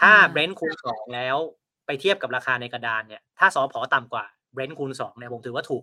[0.00, 1.36] ถ้าเบรนท์คูณสองแล้ว
[1.86, 5.82] ไปเทียบกับราคาในกระดานเนี่ย ถ้าสอพอต่ำกว่าเบรนท์คูณสองเนี่ยผมถือว่าถูก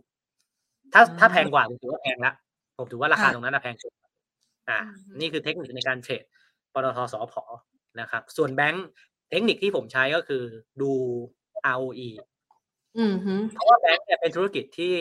[0.94, 2.34] ถ้าถ้าแพงกว่าผมถือว่าแพงละ
[2.78, 3.92] ผมถือว่าราคาตรงนั้นแพงสุด
[4.70, 4.80] อ่า
[5.20, 6.24] นี่คือเทคนิคในการเทรด
[6.74, 7.44] ปตทสอพอ
[8.00, 8.88] นะครับ ส่วนแบงค์
[9.30, 10.44] เทคนิคที่ผมใช้ก็คือ
[10.82, 10.92] ดู
[11.76, 12.10] ROE
[13.54, 14.96] เพราะว่าแบงค์เนี่ยเป็นธุรกิจที่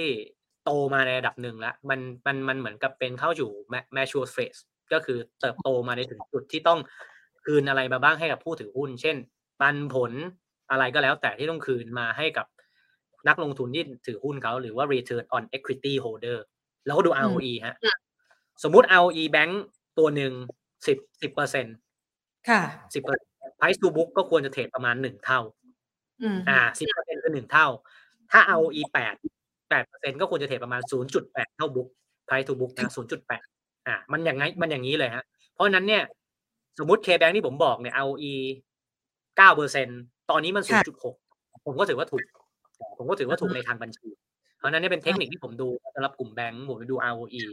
[0.64, 3.50] โตมาในระดับหนึ่งแล้ว มันมันมันเหมือนกับเป็นเข้าอยู่
[3.96, 4.60] mature phase
[4.92, 6.78] ก็คือเติบโตมาในถึงจุดที่ต้อง
[7.50, 9.16] คืนอะไรมาบ้างให้กับผู้ถือหุ้น เช่น
[9.60, 10.12] ปันผล
[10.70, 12.46] อะไรก็แล้วแต่ที่ต้องคืนมาให้กับ
[13.28, 16.38] นักลงทุนที่ถือหุ้นเขาหรือว่า return on equity holder
[16.86, 17.76] แล้วก็ดู ROE ฮะ
[18.62, 19.62] สมมุติ ROE แบงก์
[19.98, 20.32] ตัวหนึ่ง
[20.86, 21.76] สิบสิบเปอร์เซ็นต์
[22.48, 22.60] ค่ะ
[22.94, 23.20] สิบเปอร์
[23.58, 25.40] price to book ก็ควรจะเทรดประมาณหนึ่งเท่า
[26.48, 27.66] อ่าสิบเปอร์เซ็นต์คือหนึ่งเท่า
[28.32, 29.14] ถ้า ROE แปด
[29.70, 31.88] แปดเปอร์เซ็นต์ก็ควรจะเทรดประมาณศูนย์จุดแปดเท่า book
[32.26, 33.44] price to book นะศูนย์จุดแปด
[33.86, 36.02] อ่า มันอย่างไงมันอย่างนี้เลยฮะ เพราะนั้นเนี่ย
[36.80, 38.34] สมมติ K-Bank ที่ผมบอกเนี่ย ROE
[39.36, 39.88] เก้าเปอร์เซ็น
[40.30, 41.14] ตอนนี้มันศูนย์จุดหก
[41.66, 42.22] ผมก็ถือว่าถูก
[42.98, 44.08] ผมก็ถือว่าถูกในทางบัญชี
[44.58, 47.44] เพราะนั้นนี่เป็นเทคนิคที่ผมดูสำหรับกลุ่มแบงก์ผมไปดู ROE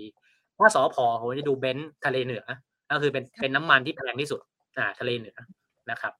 [0.58, 2.46] ถ้าสอพอผมจะดูเบรนท์ทะเลเหนือ
[2.90, 4.40] ก็คือเป็นเป็นน้ำมันที่แพงที่สุด
[4.78, 5.38] อ่า ทะเลเหนือ
[5.92, 6.14] นะครับ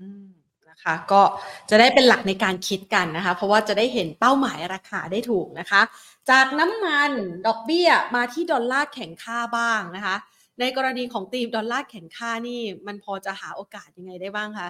[0.00, 0.26] อืม
[0.70, 1.22] นะคะก็
[1.70, 5.82] จะได้เป็นหลักในการคิดกันนะคะ เพราะว่าจะได้เห็นเป้าหมายราคาได้ถูกนะคะ
[6.30, 7.10] จากน้ำมัน
[7.46, 10.16] ดอกเบี้ยมาที่ดอลลาร์แข็งค่าบ้างนะคะ
[10.60, 14.68] ในกรณีของธีมดอลลาร์แข็งค่านี่ มันพอจะหาโอกาสยังไงได้บ้างคะ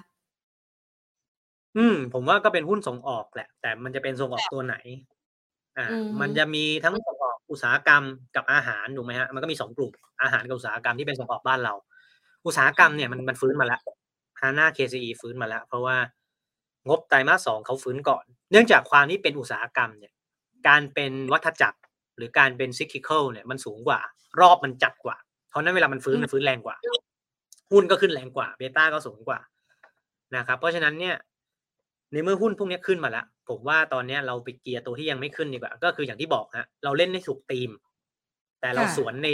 [1.77, 4.75] อืม ผมว่าก็เป็นหุ้นส่งออกแหละ แต่มันจะเป็นส่งออกตัวไหน
[5.79, 5.87] อ่า
[6.21, 8.03] มันจะมีทั้งส่งออกอุตสาหกรรม
[8.37, 9.93] กับอาหารถูกไหมฮะมันก็มีสองกลุ่ม
[10.23, 11.75] อาหารกับอุตสาหกรรมที่เป็นส่งออกบ้านเรา
[12.47, 13.81] อุตสาหกรรมเนี่ยมันมันฟื้นมาแล้ว
[14.41, 15.97] ฮาน่าเคซีฟื้นมาแล้ว เพราะว่า
[16.89, 20.13] งบไตรมาสสองเขาฟื้นก่อน เนื่องจากความที่เป็นอุตสาหกรรมเนี่ย
[20.69, 21.81] การเป็นวัฏจักร
[22.17, 24.01] หรือการเป็นซิคลิเคิลเนี่ยมันสูงกว่า
[24.41, 25.17] รอบมันจัดกว่า
[25.53, 26.77] เพราะนั้นเวลามันฟื้นมันฟื้นแรงกว่า
[27.73, 29.41] หุ้นก็ขึ้นแรงกว่า beta ก็สูงกว่า
[30.37, 31.17] นะครับ เพราะฉะนั้นเนี่ย
[32.13, 37.71] ในเมื่อหุ้นพวกนี้ขึ้นมาแล้ว ผมว่าตอนนี้เราปิดเกียร์ตัวที่ยังไม่ขึ้นดีกว่า ก็คืออย่างที่บอกฮะเราเล่นในถูกธีม
[38.61, 39.29] แต่เราสวนใน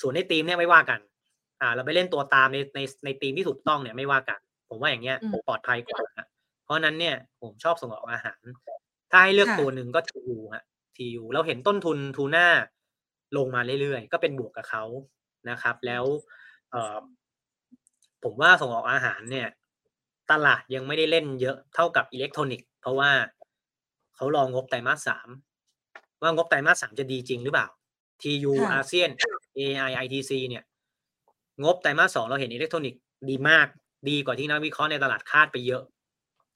[0.00, 1.00] สวนในธีมเนี่ยไม่ว่ากัน
[1.60, 4.38] อ่า เราไปเล่นตัวตามในในในธีมที่ถูกต้องเนี่ยไม่ว่ากัน
[4.68, 5.16] ผมว่าอย่างเงี้ย
[5.48, 6.00] ปลอดภัยกว่า
[6.64, 8.42] เพราะนั้นเนี่ยผมชอบส่งออกอาหาร
[9.10, 10.64] ถ้าให้เลือกตัวหนึ่งก็ TU ฮะ
[10.96, 12.46] TU เราเห็นต้นทุนทูน่า
[13.36, 14.84] ลงมาเรื่อยๆ ก็เป็นบวกกับเขา
[15.50, 16.04] นะครับ แล้ว
[16.70, 16.98] เอ่อ
[18.24, 19.48] ผมว่าส่งออกอาหารเนี่ย
[20.30, 23.10] ตลาดยังไม่ได้เล่นเยอะเท่ากับอิเล็กทรอนิกส์เพราะว่า
[24.16, 25.28] เขารองงบไตรมาสสาม
[26.22, 27.66] ว่างบไตรมาสสามจะดีจริงหรือเปล่า
[28.22, 29.10] TU ค่ะอาเซียน
[29.58, 30.62] AI ITC เนี่ย
[31.62, 33.66] งบไตรมาสสองเราเห็นอิเล็กทรอนิกส์ดีมาก
[34.08, 35.82] ดีกว่าที่นักวิเคราะห์ในตลาดคาดไปเยอะ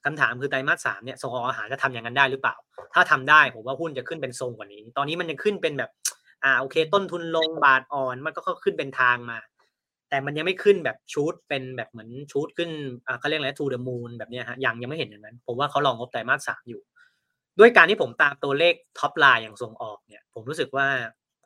[0.05, 2.55] คำถามคือไตรมาสสามเนี่ยส่งออกอาหารจะทำอย่างนั้นได้หรือเปล่า
[2.95, 5.91] ถ้าทำได้ผมว่าหุ้นจะขึ้นเป็นทรงกว่านี้ ตอนนี้มันยังขึ้นเป็นแบบ
[6.45, 9.39] อ่าโอเค ต้นทุนลงบาทอ่อนมันก็ขึ้นเป็นทางมา
[10.09, 12.71] แต่มันยังไม่ขึ้นแบบ shoot เป็นแบบเหมือน shoot ขึ้น
[13.07, 16.83] อ่าเขาเรียกอะไร to the moon แบบเนี้ยฮะยังยังไม่เห็นอย่างนั้น ผมว่าเขารองบไตรมาสสามอยู่
[17.59, 20.89] ด้วยการที่ผมตามตัวเลข top line อย่างส่งออกเนี่ย ผมรู้สึกว่า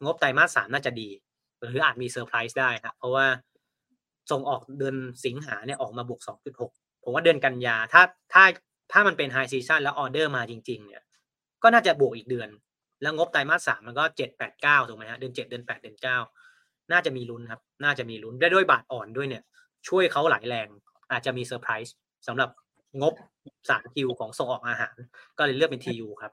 [0.05, 1.09] งบไตรมาสสามน่าจะดี
[1.59, 3.27] หรืออาจมีเซอร์ไพรส์ได้ครับเพราะว่า
[4.31, 6.21] ส่งออกเดือนสิงหาเนี่ยออกมาบวก
[6.63, 8.45] 2.6 ผมว่าเดือนกันยาถ้าถ้า
[8.93, 11.03] ถ้ามันเป็น high season แล้วออเดอร์มาจริง ๆ เนี่ย
[11.63, 12.49] ก็น่าจะบวกอีกเดือน
[13.03, 16.19] แล้วงบไตรมาสสามมันก็เจ็ดแปดเก้าถูกไหมฮะเดือนเจ็ดเดือนแปดเดือนเก้า
[16.93, 19.43] น่าจะมีลุ้นครับ น่าจะมีลุ้นได้ด้วยบาทอ่อนด้วยเนี่ย
[19.89, 20.69] ช่วยเขาหลายแรง
[21.13, 21.95] อาจจะมีเซอร์ไพรส์
[22.27, 22.51] สำหรับ
[23.03, 23.15] งบ
[23.69, 24.97] สาม Q ของส่งออกอาหาร
[25.39, 26.33] ก็เลยเลือกเป็น TU ครับ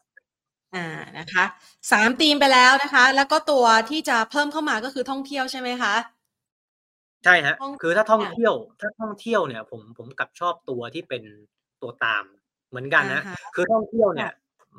[0.75, 0.87] อ่า
[1.17, 1.45] นะคะ
[1.91, 5.93] สามธีมไปแล้วนะคะ แล้วก็ตัวที่จะเพิ่มเข้ามาก็คือท่องเที่ยวใช่ไหมคะ
[7.23, 11.23] ใช่ฮะท่องคือถ้าท่องค่ะเที่ยว ถ้าท่องเที่ยวเนี่ย ผมผมกลับชอบตัวที่เป็น
[11.81, 12.23] ตัวตาม
[12.69, 14.31] เหมือนกันนะอ่าฮะคือท่องเที่ยวเนี่ย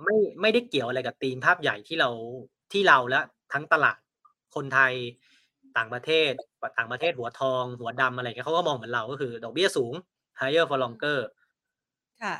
[0.03, 2.11] ไม่ไม่ได้เกี่ยวอะไรกับธีมภาพใหญ่ที่เรา
[2.73, 3.21] ที่เราและ
[3.53, 3.97] ทั้งตลาด
[4.55, 4.93] คนไทย
[5.77, 6.33] ต่างประเทศ
[6.79, 9.95] ต่างประเทศหัวทอง หัวดำอะไรเงี้ยเขาก็มองเหมือนเราก็คือ ดอกเบี้ยสูง
[10.41, 11.19] higher for longer
[12.23, 12.35] ค่ะ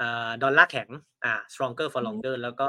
[0.00, 0.88] อ่าดอลลาร์แข็ง
[1.24, 2.68] อ่า stronger for อืม longer แล้วก็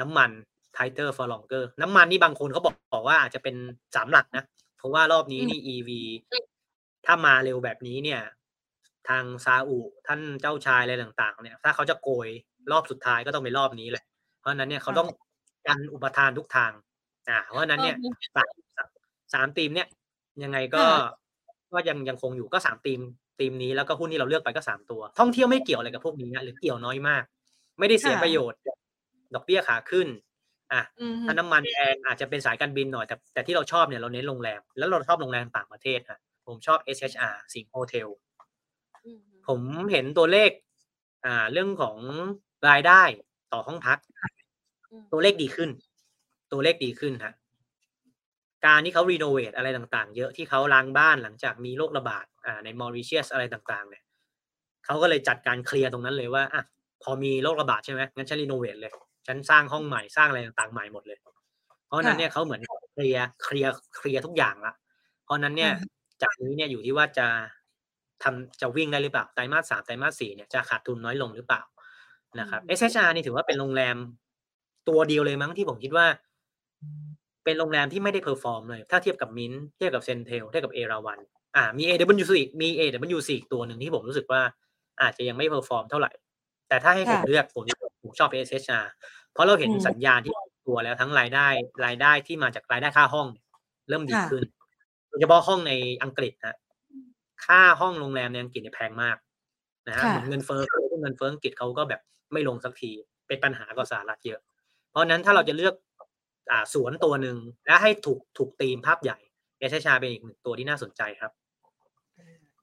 [0.00, 0.30] น้ำมัน
[0.76, 3.56] tighter for longer น้ำมันนี่บางคนเขาบอกบอกว่าอาจจะเป็น
[3.94, 4.44] สามหลักนะ
[4.78, 5.90] เพราะว่ารอบนี้นี่ EV
[7.06, 8.20] ถ้ามาเร็วแบบนี้เนี่ย
[9.08, 12.28] ทางซาอุท่านเจ้าชายอะไรต่าง ๆ เนี่ย ถ้าเขาจะโกย
[12.72, 14.04] รอบสุดท้ายก็ต้องเป็นรอบนี้แหละ
[14.40, 15.08] เพราะฉะนั้นเนี่ยเขาต้อง
[15.66, 16.72] กันอุปทานทุกทาง
[17.28, 18.52] อ่า เพราะฉะนั้นเนี่ยเออสาม
[19.34, 19.88] สามทีมเนี่ย
[20.42, 21.22] ยังไงก็ค่ะ
[21.72, 23.00] ก็ยังยังคงอยู่ก็สามทีม
[23.38, 27.22] ทีมนี้แล้วก็หุ้นที่เราเลือกไปก็สามตัว ท่องเที่ยวไม่เกี่ยวอะไรกับพวกนี้นะหรือเกี่ยวน้อยมาก
[27.78, 28.60] ไม่ได้เสียค่ะประโยชน์
[29.34, 30.08] ดอกเบี้ยขาขึ้น
[30.72, 38.08] อะอืมถ้าน้ำมันแพงอาจจะเป็นสายการบินหน่อยแต่แต่ที่เราชอบเนี่ยเราเน้นโรงแรม แล้วเราชอบโรงแรมต่างประเทศฮะผมชอบ SHR สิงห์โฮเทล
[39.04, 39.60] อืมผม
[39.92, 40.50] เห็นตัวเลข
[41.26, 41.96] อ่า เรื่องของ
[42.68, 43.02] รายได้
[43.52, 43.98] ต่อห้องพัก
[44.90, 45.70] อืมตัวเลขดีขึ้น
[46.52, 47.34] ตัวเลขดีขึ้นฮะ
[48.66, 54.02] การที่เขา renovate อะไรต่างๆ เยอะที่เขาล้างบ้านหลังจากมีโรคระบาดอ่าในมอริเชียสอะไรต่างๆ เนี่ย
[54.84, 56.62] เขาก็เลยจัดการเคลียร์ตรงนั้นเลยว่าอะ
[57.02, 58.92] พอมีโรคระบาดใช่ไหมงั้นฉัน renovate เลย
[59.26, 61.18] ฉันสร้างห้องใหม่สร้างอะไรต่างๆใหม่หมดเลย
[61.86, 64.74] เพราะฉะนั้นเนี่ยเขาเหมือนเคลียร์เคลียร์เคลียร์ทุกอย่างละ
[65.24, 65.76] เพราะฉะนั้นเนี่ยอ่า
[66.22, 67.26] จากนี้เนี่ยอยู่ที่ว่าจะ
[68.22, 71.62] ทำจะวิ่งได้หรือเปล่าไตรมาสสามไตรมาสสี่เนี่ยจะขาดทุนน้อยลงหรือเปล่า
[72.40, 73.96] นะครับ SHR นี่ถือว่าเป็นโรงแรม
[74.88, 76.06] ตัวเดียวเลยมั้งที่ผมคิดว่า
[77.44, 81.18] เป็นโรงแรมที่ไม่ได้ perform เลย ถ้าเทียบกับมินเทียบกับ CENTEL เทียบกับเอราวัณ
[81.56, 84.40] อ่ามี AWC มี AWC อีกตัวหนึ่งที่ผมรู้สึกว่า
[85.02, 86.10] อาจจะยังไม่ perform เท่าไหร่
[86.68, 87.62] แต่ถ้าให้ผมค่ะเลือกผม
[88.02, 88.84] ผมชอบ SHR
[89.32, 90.34] เพราะเราเห็นอืมสัญญาณฟื้น
[90.66, 91.46] ตัวแล้วทั้งรายได้
[91.86, 93.44] รายได้ที่มาจากรายได้ค่าห้องเนี่ย
[93.88, 94.44] เริ่มดีค่ะขึ้น
[95.08, 95.72] โดยเฉพาะห้องใน
[96.02, 96.56] อังกฤษนะ
[97.44, 99.16] ค่าห้องโรงแรมในอังกฤษเนี่ยแพงมาก
[99.88, 100.62] นะฮะค่ะเหมือนเงินเฟ้อ
[101.02, 102.00] เงินเฟ้ออังกฤษเขาก็แบบ
[102.32, 102.92] ไม่ลงสักที
[103.28, 104.40] เป็นปัญหากับสหรัฐเยอะ
[104.90, 105.74] เพราะฉะนั้นถ้าเราจะเลือก
[106.50, 109.18] อ่าสวนตัวหนึ่งและให้ถูกถูกตีมภาพใหญ่
[109.58, 111.32] เอชชาเป็นอีกหนึ่งตัวที่น่าสนใจครับ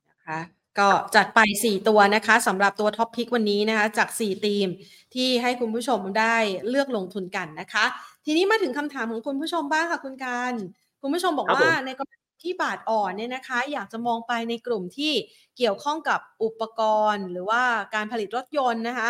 [0.09, 0.39] นะคะ
[0.79, 4.67] ก็จัดไป 4 ตัวนะคะสำหรับตัวท็อปพิกวันนี้นะคะจาก 4 ทีม
[5.13, 6.35] ที่ให้คุณผู้ชมได้
[6.69, 7.85] เลือกลงทุนกันนะคะ
[8.25, 10.53] ทีนี้มาถึงคำถามของคุณผู้ชมบ้างค่ะคุณการ
[11.01, 15.13] คุณผู้ชมบอกครับว่าผมในกรณีที่บาทอ่อนเนี่ยนะคะ อยากจะมองไปในกลุ่มที่
[15.57, 16.81] เกี่ยวข้องกับอุปก
[17.13, 17.61] รณ์ หรือว่า
[17.95, 19.09] การผลิตรถยนต์นะคะ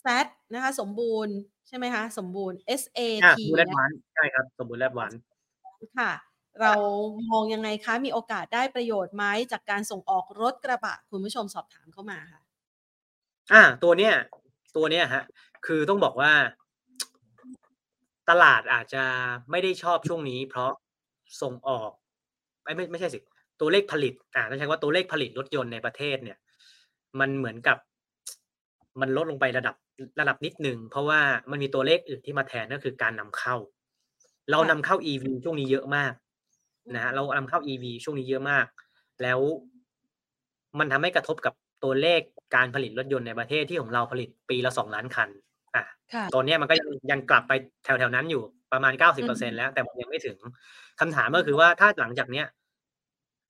[0.00, 1.34] แซดนะคะ สมบูรณ์
[1.68, 5.12] ใช่ไหมคะสมบูรณ์ SAT อ่าบูแลบนะหวานใช่ครับ สมบูรณ์แลบหวาน
[5.98, 6.12] ค่ะ
[6.60, 6.72] เรา
[7.30, 12.40] มองยังไงคะ มีโอกาสได้ประโยชน์ไหมจากการส่งออกรถกระบะ คุณผู้ชมสอบถามเข้ามาค่ะ
[13.52, 14.14] อ่า ตัวเนี้ย
[14.76, 15.22] ตัวเนี้ยฮะ
[15.66, 16.32] คือต้องบอกว่า
[18.30, 19.04] ตลาดอาจจะ
[19.50, 20.70] ไม่ได้ชอบช่วงนี้ เพราะ
[21.42, 21.90] ส่งออก
[22.62, 23.18] ไม่ไม่ไม่ใช่สิ
[23.60, 26.38] ตัวเลขผลิต อ่าต้องใช้ว่าตัวเลขผลิตรถยนต์ในประเทศเนี่ย
[27.20, 27.76] มันเหมือนกับ
[29.00, 29.74] มันลดลงไประดับ
[30.20, 31.20] ระดับนิดหนึ่งเพราะว่า
[31.50, 33.56] มันมีตัวเลขอื่นที่มาแทนก็คือการนำเข้า
[34.50, 36.12] เรานำเข้า EV ช่วงนี้เยอะมาก
[36.94, 38.66] นะฮะเรานำเข้า EV ช่วงนี้เยอะมาก
[39.22, 39.38] แล้ว
[40.78, 42.20] มันทำให้กระทบกับตัวเลข
[42.56, 45.28] การผลิตรถยนต์ในประเทศที่ของเราผลิตปีละสองล้านคัน
[45.76, 45.84] อะ
[46.14, 47.52] ค่ะตอนเนี้ยมันก็ยังยังกลับไป
[47.84, 50.36] แถวๆนั้นอยู่ประมาณเก้าสิบอืเปอร์เซ็นมแล้วแต่มันยังไม่ถึง
[51.00, 52.46] คำถามก็คือว่าถ้าหลังจากเนี้ย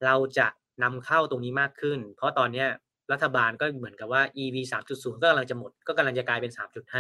[0.05, 0.47] เราจะ
[0.83, 2.69] นำเข้าตรงนี้มากขึ้น เพราะตอนเนี้ย
[3.13, 6.53] รัฐบาลก็เหมือนกับว่า EV 3.0 ก็กำลังจะหมด ก็กำลังจะกลายเป็น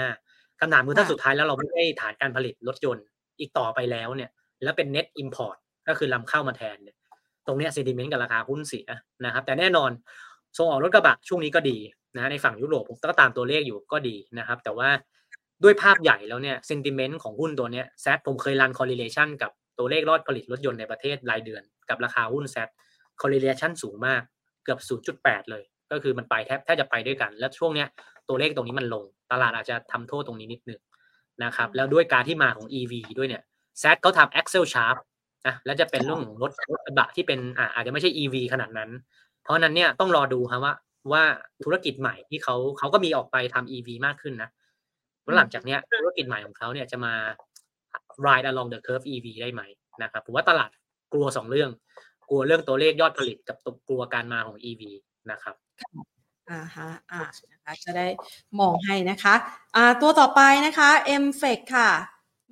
[0.06, 3.04] 3.5 คำถามคือถ้าค่ะสุดท้ายแล้วเราไม่ได้ฐานการผลิตรถยนต์
[3.40, 4.30] อีกต่อไปแล้วเนี่ย
[4.62, 5.56] แล้วเป็น net import
[5.88, 6.96] ก็คือลำเข้ามาแทนเนี่ย
[7.46, 8.86] ตรงเนี้ยเซนติเมนต์กับราคาหุ้นเสีย
[9.24, 9.90] นะครับ แต่แน่นอน
[10.56, 11.78] ส่งออกรถกระบะช่วงนี้ก็ดี
[12.16, 14.88] นะในฝั่งยุโรปผมก็ตามตัวเลขอยู่ก็ดีนะครับ แต่ว่า
[15.62, 22.68] ด้วยภาพใหญ่แล้วเนี่ยเซนติเมนต์ของหุ้นตัวเนี้ยแซดผมเคยรันคอ r r e l a t i o n กับตัวเลขรอดผลิตรถยนต์ในประเทศรายเดือน กับราคาหุ้นแซด
[23.20, 24.22] คอ r r e l a t i o n สูงมาก
[24.64, 24.80] เกือบ
[25.16, 27.88] 0.8 เลย ก็คือมันไปแทบแทบจะไปด้วยกัน แล้วช่วงเนี้ย
[28.28, 30.80] ตัวเลขตรงนี้มันลง ตลาดอาจจะทำโทษตรงนี้นิดนึง
[31.44, 33.42] นะครับ แล้วด้วยการที่มาของ EV ด้วยเนี่ย
[33.78, 34.96] แซดเขาทำ Axle Sharp
[35.46, 38.90] นะแล้วจะเป็นเรื่องของรถรถกระบะที่เป็นอ่าอาจจะไม่ใช่ EV ขนาดนั้น
[39.42, 40.74] เพราะนั้นเนี่ยต้องรอดูครับว่า
[41.12, 41.22] ว่า
[41.64, 44.50] ธุรกิจใหม่ที่เขาเขาก็มีออกไปทำ EV มากขึ้นนะ
[45.22, 47.14] แล้วหลังจากเนี้ยธุรกิจใหม่ของเขาเนี่ยจะมา
[48.26, 49.62] ride along the curve EV ได้ไหม
[50.02, 50.70] นะครับผมว่าตลาด
[51.12, 51.70] กลัวสองเรื่อง
[52.30, 54.82] กลัวเรื่องตัวเลขยอดผลิตกับตัวกลัวการมาของ EV
[55.30, 55.54] นะครับ
[56.50, 57.20] อ่าฮะอ่า
[57.52, 58.06] นะคะจะได้
[58.60, 59.34] มองให้นะคะ
[59.76, 60.90] อ่าตัวต่อไปนะคะ
[61.24, 61.90] m f e c ค่ะ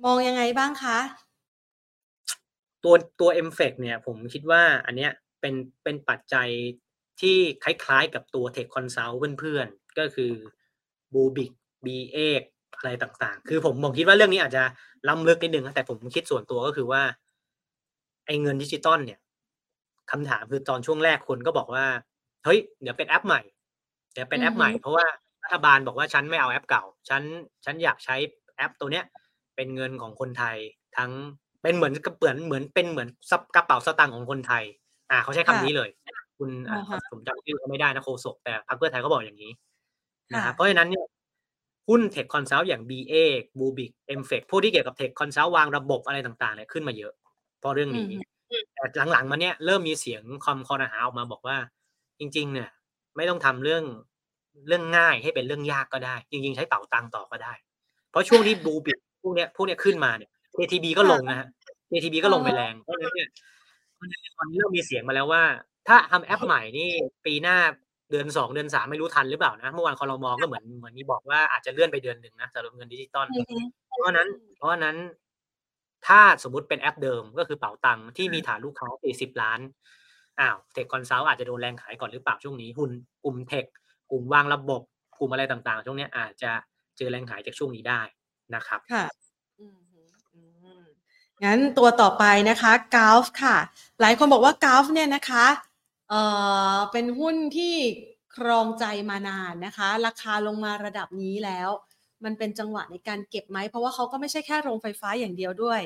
[0.05, 0.97] มองยังไงบ้างคะ
[2.83, 5.11] ตัวตัว m f e c เนี่ยผมคิดว่าอันเนี้ย
[5.41, 6.49] เป็นเป็นปัจจัย
[7.21, 10.31] ที่คล้ายๆกับตัว Tech Consult เพื่อนๆ ก็คือ
[11.13, 11.51] บลูบิค
[11.85, 12.43] BE8
[12.75, 14.63] อะไรต่างๆ คือผมผมคิดว่าเรื่องนี้อาจจะ
[15.07, 17.03] ล้ำลึกนิดนึงแต่ผมคิดส่วนตัวก็คือว่า
[18.25, 19.19] ไอ้เงินดิจิตอลเนี่ย
[20.11, 21.85] คำถามคือตอนช่วงแรกคนก็บอกว่า
[22.45, 23.41] เฮ้ยเดี๋ยวเป็นแอปใหม่
[24.13, 25.05] เดี๋ยวเป็นแอปใหม่เพราะว่า
[25.43, 27.21] รัฐบาลบอกว่าฉันไม่เอาแอปเก่า ฉัน
[27.65, 28.15] ฉันอยากใช้
[28.57, 29.05] แอปตัวเนี้ย
[29.55, 30.57] เป็นเงินของคนไทย
[30.97, 31.11] ทั้ง
[31.63, 34.63] เป็นเหมือนกระเปือนเหมือนเป็นเหมือน sub กระเป๋าสตางค์ของคนไทย
[35.11, 35.89] อ่าเขาใช้คำนี้เลย
[36.37, 36.49] คุณ
[37.11, 39.51] ผมจำชื่อเขาไม่ได้นะโฆษกแต่พรรคเพื่อไทยเขาบอกอย่างนี้
[40.33, 41.05] นะครับเพราะฉะนั้นเนี่ย
[41.89, 43.13] หุ้นเทคคอนซัลท์อย่าง BA
[43.59, 47.13] บลูบิคเอ็มเฟกพวกที่เกี่ยวกับเทคคอนซัลท์วางระบบอะไรต่างๆเนี่ยขึ้นมาเยอะ
[47.59, 48.09] เพราะเรื่องนี้
[48.73, 51.57] แต่หลังๆมาเนี่ยเริ่มมีเสียงคอมคอร์หาออกมาบอกว่า
[52.19, 52.69] จริง ๆ เนี่ย
[53.15, 53.83] ไม่ต้องทำเรื่อง
[54.67, 57.53] เรื่องง่ายให้เป็นเรื่องยากก็ได้ จริง ๆ ใช้เป๋าตังต่อก็ได้
[58.11, 61.47] เพราะช่วงที่บูบิกพวกเนี้ยพวกเนี้ยขึ้นมาเนี่ย KTB ก็ลงนะฮะ
[61.91, 63.29] KTB ก็ลงไปแรงเพราะฉะนั้นเนี่ย
[64.37, 65.43] ตอนนี้เริ่มมีเสียงมาแล้วว่า
[65.87, 66.89] ถ้าทำแอปใหม่นี่
[67.25, 67.57] ปีหน้า
[68.11, 73.27] เดือนสองเดือนสามไม่รู้ทันหรือเปล่านะเมื่อวานคอรมอก็เหมือนเหมือนมีบอกว่าอาจจะเลื่อนไปเดือนหนึ่งนะสำหรับเงินดิจิตอล
[73.87, 74.97] เพราะนั้น เพราะนั้น
[76.07, 79.59] ถ้าสมมติเป็นแอปเดิมก็คือเป๋าตังค์ที่มีฐานลูกค้าสี่สิบล้าน
[80.39, 82.91] อ้าว tech consult อาจจะโดนแรงขายก่อนหรือเปล่าช่วงนี้หุ้น
[83.23, 83.65] กลุ่ม tech
[84.11, 84.81] กลุ่มวางระบบ
[85.19, 86.51] กลุ่มอะไรต่างๆ ช่วงนี้อาจจะ
[86.97, 88.01] เจอแรงขายจากช่วงนี้ได้
[88.55, 89.05] นะครับค่ะ
[91.43, 93.57] งั้นตัวต่อไปนะคะกาฟค่ะ
[94.01, 95.45] หลายคนบอกว่ากาฟเนี่ยนะคะ
[96.09, 96.21] เอ่
[96.73, 97.75] อเป็นหุ้นที่
[98.35, 101.69] ครองใจมานานนะคะ ราคาลงมาระดับนี้แล้ว
[102.23, 105.81] มันเป็นจังหวะในการเก็บไหม เพราะว่าเขาก็ไม่ใช่แค่โรงไฟฟ้าอย่างเดียวด้วย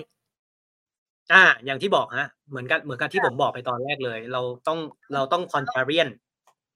[1.32, 4.80] อ่า อย่างที่บอกฮะ เหมือนกันเหมือนกันที่ผมบอกไปตอนแรกเลย เราต้อง
[5.14, 6.08] เราต้องคอนเทเรียน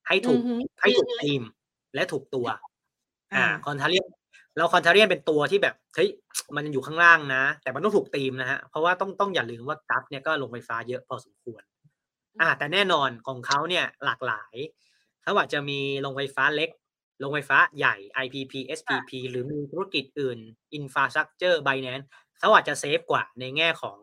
[0.08, 0.42] ให้ถูก
[0.82, 1.42] ให้ถูกทีม
[1.96, 2.48] และถูกตัว
[3.36, 4.08] อ่า contrarian
[4.58, 6.10] เรา contrarian เป็นตัวที่แบบเฮ้ย
[6.56, 11.64] มันอยู่ข้างล่างนะ แต่มันต้องถูกตีมนะฮะเพราะว่าต้องต้องอย่าลืมว่า GULF เนี่ยก็ลงไฟฟ้าเยอะพอสมควร
[12.42, 14.56] อ่า แต่แน่นอนของเขาเนี่ยหลากหลาย
[15.24, 16.70] เขาอาจจะมีโรงไฟฟ้าเล็ก
[17.20, 20.40] โรงไฟฟ้าใหญ่ IPP SPP หรือมีธุรกิจอื่น
[20.78, 22.06] Infrastructure Binance
[22.40, 24.00] เขาอาจจะ safe กว่าในแง่ของ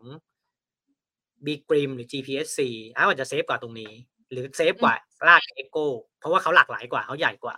[1.45, 2.59] b g r i m หรือ GPSC
[2.91, 3.91] เขาอาจจะเซฟกว่าตรงนี้
[4.31, 4.95] หรือเซฟกว่า
[5.27, 5.77] ลากเอโก
[6.19, 7.57] เพราะว่าเขาหลากหลายกว่าเขาใหญ่กว่า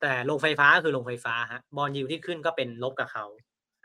[0.00, 3.26] แต่โรงไฟฟ้าคือโรงไฟฟ้าฮะบอลยูที่ขึ้นก็เป็นลบกับเขา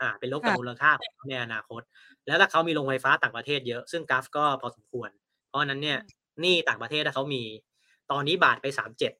[0.00, 0.90] อ่า เป็นลบกับมูลค่า
[1.28, 1.82] ในอนาคต
[2.26, 5.10] แล้วถ้าเขามีโรงไฟฟ้าต่างประเทศเยอะซึ่งกราฟก็พอสมควร
[5.48, 5.98] เพราะนั้นเนี่ย
[6.40, 7.42] หนี้ต่างประเทศถ้าเขามี
[8.10, 9.12] ตอนนี้บาทไปสามเจ็ด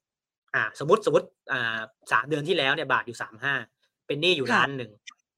[0.54, 1.78] อ่า สมมติสมมติอ่า
[2.12, 3.54] สามเดือนที่แล้วเนี่ยบาทอยู่สามห้า
[4.06, 4.92] เป็นหนี้อยู่ล้านหนึ่ง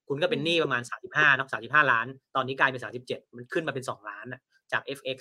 [0.09, 4.41] คุณก็เป็นหนี้ประมาณสามสิบห้าเนาะสามสิบห้าล้าน ตอนนี้กลายเป็นสามสิบเจ็ดมันขึ้นมาเป็นสองล้านอะ
[4.73, 5.19] จาก FX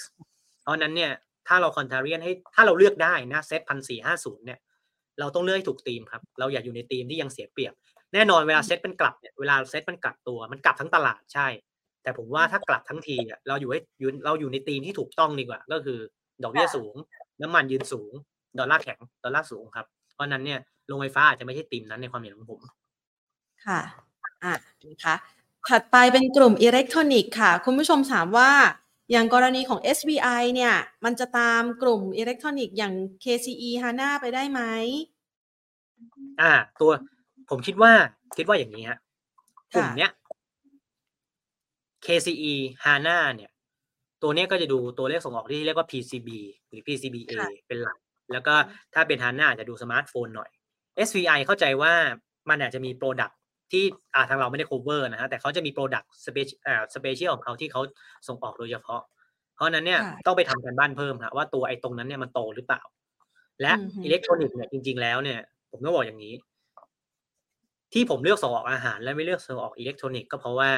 [0.61, 1.11] เพราะนั้นเนี่ย
[1.47, 4.59] ถ้าเรา contrarian ให้ถ้าเราเลือกได้นะเซ็ตพันสี่ห้าศูนย์เนี่ย
[5.19, 7.73] เราต้องเลือกให้ถูกทีมครับ เราอย่าอยู่ในทีมที่ยังเสียเปรียบ
[8.13, 11.47] แน่นอนเวลาเซ็ตเป็นกลับเนี่ยเวลาเซ็ตมันกลับตัวมันกลับทั้งตลาดใช่
[12.03, 13.17] แต่ผมว่าถ้ากลับทั้งที
[13.47, 13.79] เราอยู่ให้
[14.25, 15.99] เราอยู่ในทีมที่ถูกต้องดีกว่า ก็คือ
[16.43, 16.93] ดอกเบี้ยสูง
[17.41, 18.13] น้ำมันยืนสูง
[18.59, 22.59] ดอลลาร์แข็งดอลลาร์สูงครับ เพราะนั้นเนี่ยโรงไฟฟ้าอาจจะไม่ใช่ติมนั้นในความเห็นของผม
[23.65, 23.79] ค่ะ
[24.43, 24.53] อะ
[24.85, 25.15] นะคะ
[25.69, 28.49] ถัดไปเป็นกลุ่มอิเล็กทรอนิกส์ค่ะ คุณผู้ชมถามว่า
[29.11, 30.73] อย่างกรณีของ SBI เนี่ย
[31.05, 32.93] มันจะตามกลุ่มอิเล็กทรอนิกส์อย่าง
[33.23, 34.61] KCE HANA ไปได้ไหม
[36.41, 36.91] อ่า ตัว
[37.49, 37.91] ผมคิดว่า
[38.37, 38.99] คิดว่าอย่างนี้ฮะ
[39.75, 40.11] กลุ่มเนี้ย
[42.05, 42.53] KCE
[42.85, 43.51] HANA เนี่ย
[44.21, 46.29] ตัวนี้ก็จะดูตัวเลขส่งออกที่เรียกว่า PCB
[46.67, 47.31] หรือ PCBA
[47.67, 47.97] เป็นหลัก
[48.33, 48.55] แล้วก็
[48.93, 50.49] ถ้าเป็น HANA น่าจะดูสมาร์ทโฟนหน่อย
[51.07, 51.93] SVI เข้าใจว่า
[52.49, 53.31] มันอาจจะมี product
[53.71, 57.81] ที่อ่าทางเราไม่ได้ cover นะฮะแต่เขาจะมี product special special ของเขาที่เขา
[58.27, 59.01] ส่งออกโดยเฉพาะ
[59.55, 62.81] เพราะนั้นเนี่ยต้องไปทำการบ้านเพิ่มครับว่าตัวไอ้ตรงนั้นเนี่ยมันโตหรือเปล่า
[63.61, 63.71] และ
[64.03, 65.39] อิเล็กทรอนิกส์เนี่ยจริง ๆ แล้วเนี่ย
[65.71, 66.33] ผมต้องบอกอย่างนี้
[67.93, 70.71] ที่ผมเลือกส่งออกอาหาร และไม่เลือกส่งออกอิเล็กทรอนิกส์ก็เพราะว่า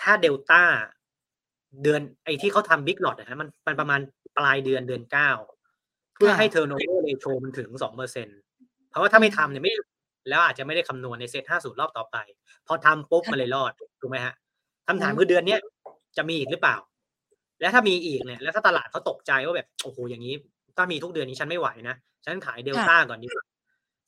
[0.00, 0.62] ถ้าเดลต้า
[1.82, 4.00] เดือนไอ้ที่เขาทำ big lot นะฮะมันมันประมาณ
[4.38, 5.30] ปลายเดือนเดือนเก้า
[6.14, 8.28] เพื่อให้ turnover ratio มันถึงสองเปอร์เซ็นต์
[8.90, 9.72] เพราะว่าถ้าไม่ทำเนี่ยไม่
[10.28, 12.16] แล้วอาจจะไม่ได้คำนวณในเซตห้าศูนย์รอบต่อไป
[12.66, 14.34] พอทำปุ๊บมันเลยรอดถูกไหมฮะ
[14.88, 15.60] คำถามคือเดือนเนี้ย
[16.16, 16.76] จะมีอีกหรือเปล่า
[17.60, 20.34] แล้วถ้ามีอีกเนี่ย แล้วถ้าตลาดเขาตกใจว่าแบบโอ้โหอย่างนี้
[20.76, 23.44] ถ้ามีทุกเดือนนี้ฉันไม่ไหวนะฉันขายเดลต้าก่อนดีกว่า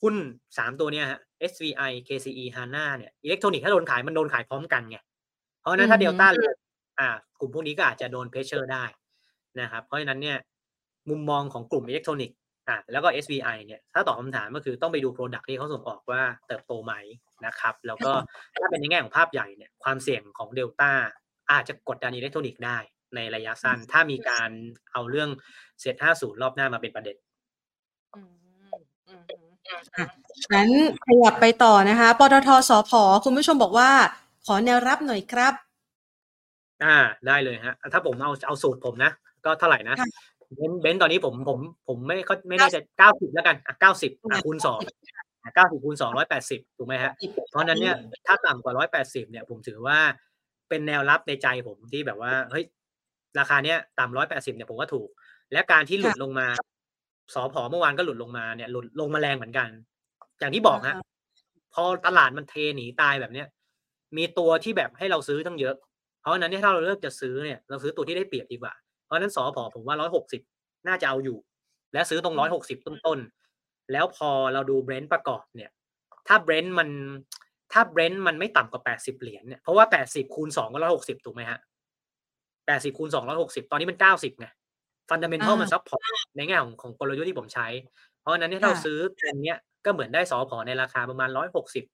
[0.02, 0.14] หุ้น
[0.58, 1.18] สามตัวเนี้ยฮะ
[1.50, 4.98] SVI KCE HANA เนี่ยอิเล็กทรอนิกส์ถ้าโดนขายมันโดนขายพร้อมกันไง
[5.60, 6.54] เพราะนั้นถ้าเดลต้าเลย
[7.00, 7.08] อ่า
[7.40, 8.84] กลุ่มพวกนี้ก็อาจจะโดน pressure ได้
[9.60, 10.38] นะครับ เพราะฉะนั้นเนี่ย
[11.10, 12.36] มุมมองของกลุ่มอิเล็กทรอนิกส์
[12.68, 16.94] อ่าแล้วก็ SVI เนี่ยถ้าตอบคำถามก็คือต้องไปดู product ที่เขาส่งออกว่าเติบโตไหม
[17.46, 18.12] นะครับ แล้วก็
[18.60, 20.92] ถ้าเป็นในแง่ของภาพใหญ่เนี่ยความเสี่ยงของเดลต้า
[21.52, 22.78] อาจจะกดดันอิเล็กทรอนิกส์ได้
[23.14, 24.50] ในระยะสั้น ถ้ามีการ
[24.92, 25.30] เอาเรื่อง
[25.80, 27.16] เซตห้าศูนย์รอบหน้ามาเป็นประเด็น
[30.54, 30.70] งั้น
[31.06, 32.90] ขยับไปต่อนะคะ ปตทสพ
[33.24, 33.90] คุณผู้ชมบอกว่า
[34.46, 35.54] ขอแนวรับหน่อยครับ
[36.84, 36.96] อ่า
[37.26, 39.10] ได้เลยฮะ ถ้าผมเอาเอาสูตรผมนะ
[39.44, 39.96] ก็เท่าไหร่นะ
[40.56, 44.80] เบนเบนตอนนี้ผมผมผมไม่เขาไม่น่าจะเก้าสิบแล้วกันอะเก้าสิบอะคูณสอง
[45.54, 47.12] เก้าสิบคูณสองร้อยแปดสิบถูกไหมฮะ
[47.50, 47.96] เพราะนั้นเนี่ย
[48.26, 49.98] ถ้าต่ำกว่าร้อยแปดสิบเนี่ยผมถือว่า
[50.68, 52.64] เป็นแนวรับในใจผมที่แบบว่าเฮ้ย
[53.38, 55.08] ราคาเนี้ยต่ำร้อยแปดสิบเนี่ยผมว่าถูก
[55.52, 56.46] และการที่หลุดลงมา
[57.34, 59.68] สอพอเมื่อวานก็หลุดลงมาเนี่ยหลุดลงมาแรงเหมือนกัน
[60.38, 60.96] อย่างที่บอกฮะ
[61.74, 63.46] พอตลาดมันเทหนีตายแบบเนี้ย
[64.16, 65.74] มีตัวที่แบบให้เราซื้อตั้งเยอะ
[66.20, 68.81] เพราะนั้นเนี่ยถ้าเราเลือกจะซื้อเนี่ยเราซื้อตัวที่ได้เปรียบดีกว่าเพ
[69.12, 70.42] ราะนั้นสอพอผมว่าร้อยหกสิบ
[70.88, 71.38] น่าจะเอาอยู่
[71.92, 75.70] และซื้อตรงร้อยหกสิบต้นๆ แล้วพอเราดูเบรนท์ประกอบเนี่ย
[76.28, 76.88] ถ้าเบรนท์มัน
[77.72, 81.58] ถ้าเบรนท์มันไม่ต่ำกว่าแปดสิบเหรียญเนี่ย เพราะว่าแปดสิบคูณสองก็ร้อยหกสิบถูกไหมฮะ
[82.66, 84.46] แปดสิบคูณสองร้อยหกสิบตอนนี้มันเก้าสิบไง
[85.08, 86.04] fundamental มัน support
[86.36, 87.66] ในแง่ของของกลยุทธ์ที่ผมใช้
[88.20, 91.84] เพราะนั้นเนี่ยเราซื้อเทรนเนี้ยก็เหมือนได้สอพอในราคาประมาณร้อยหกสิบ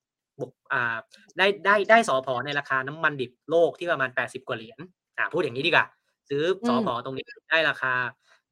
[0.41, 0.97] บวกอ่า
[1.39, 4.79] ได้ได้ได้สอพอในราคาน้ำมันดิบโลกที่ประมาณแปดสิบกว่าเหรียญ
[5.19, 5.87] อ่าพูดอย่างนี้ดีกว่า
[6.29, 7.95] ซื้อสอพอตรงนี้ได้ราคา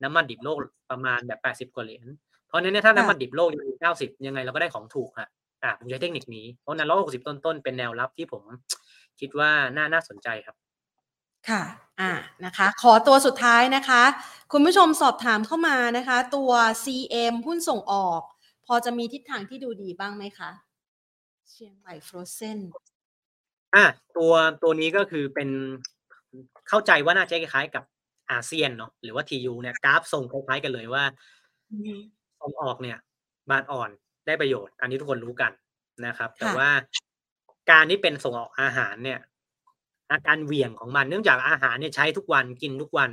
[0.03, 0.59] น้ำมันดิบโลก
[0.91, 2.07] ประมาณแบบแปดสิบกว่าเหรียญ
[2.49, 5.29] เพราะนั้นเนี่ยถ้าน้ำมันดิบโลกอยู่เก้าสิบยังไงเราก็ได้ของถูกฮะ
[5.62, 8.43] อ่าผมใช้เทคนิคนี้เพราะนั้นร้อยหกสิบต้นๆเป็นแนวรับที่ผม
[9.20, 10.57] คิดว่าน่าน่าสนใจครับ
[11.49, 11.62] ค่ะ
[12.01, 12.12] อ่า
[12.45, 14.03] นะคะ ขอตัวสุดท้ายนะคะ
[14.53, 16.51] คุณผู้ชมสอบถามเข้ามานะคะ ตัว
[16.85, 18.22] CM หุ้นส่งออก
[18.66, 20.51] พอจะมีทิศทางที่ดูดีบ้างไหมคะ
[21.51, 22.59] เชียงใหม่ฟรอเซน
[23.74, 23.85] อะ
[24.16, 25.49] ตัวตัวนี้ก็คือเป็น
[26.69, 27.85] เข้าใจว่าน่าจะคล้ายๆกับ
[28.31, 31.05] อาเซียนเนาะหรือว่าทียูเนี่ยกราฟทรงคล้ายๆกันเลยว่า
[32.41, 32.99] ส่งออกเนี่ย
[33.51, 33.91] บานอ่อน
[34.27, 35.53] ได้ประโยชน์ อันนี้ทุกคนรู้กัน
[36.07, 36.69] นะครับ แต่ว่า
[37.71, 39.21] การที่เป็นส่งออกอาหารเนี่ย
[40.12, 43.11] อาการเหวี่ยงของมันเนื่องจากอาหารเนี่ยใช้ทุกวันกินทุกวัน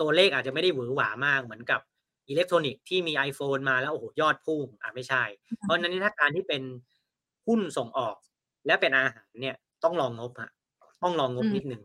[0.00, 1.80] ตัวเลขอาจจะไม่ได้หวือหวามากเหมือนกับ
[2.28, 5.22] อิเล็กทรอนิกส์ที่มี iPhone มาแล้วโอ้โหยอดพุ่งอะไม่ใช่
[5.60, 6.62] เพราะฉะนั้นถ้าการที่เป็น
[7.46, 8.16] หุ้นส่งออก
[8.66, 10.50] และเป็นอาหารเนี่ย ต้องลองงบฮะ
[11.02, 11.82] ต้องลองงบนิดนึง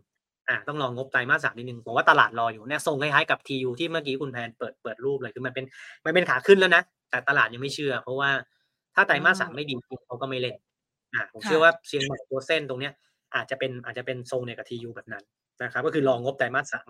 [0.49, 5.65] อ่าต้องลองงบไตรมาสสามนิดนึงผมว่าตลาดรออยู่เนี่ยทรงคล้ายๆกับทียูที่เมื่อกี้คุณแพนเปิดเปิดรูปเลยคือมันเป็น
[6.05, 8.29] มันเป็นขาขึ้นแล้วนะแต่ตลาดยังไม่เชื่อ เพราะว่า
[8.95, 9.75] ถ้าไตรมาสสามไม่ดี
[10.07, 10.55] เขาก็ไม่เล่น
[11.13, 12.93] อ่าผมเชื่อว่าเชียงใหม่ตัวเส้นตรงเนี้ย
[13.35, 15.23] อาจจะเป็นอาจจะเป็นทรงในกับทียูแบบนั้น
[15.63, 16.89] นะครับ ก็คือรองงบไตรมาสสาม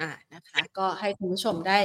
[0.00, 1.78] อ่านะคะก็ให้คุณผู้ชมได้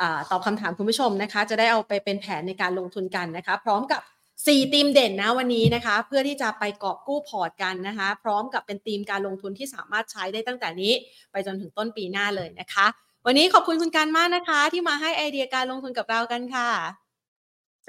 [0.00, 4.02] อ่าตอบคำถามคุณผู้ชมนะคะ จะได้เอาไปเป็นแผนในการลงทุนกันนะคะ พร้อมกับ
[4.46, 10.92] 4ทีมเด่นนะวันนี้นะคะ เพื่อที่จะไปกอบกู้พอร์ตกันนะคะ พร้อมกับเป็นทีมการลงทุนที่สามารถใช้ได้ตั้งแต่นี้
[11.32, 12.86] ไปจนถึงต้นปีหน้าเลยนะคะ
[13.26, 16.70] วันนี้ขอบคุณคุณการมากนะคะ ที่มาให้ไอเดียการลงทุนกับเรากันค่ะ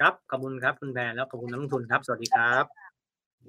[0.02, 2.64] รับขอบคุณครับคุณแพนแล้วขอบคุณนักลงทุนครับสวัสดีครับ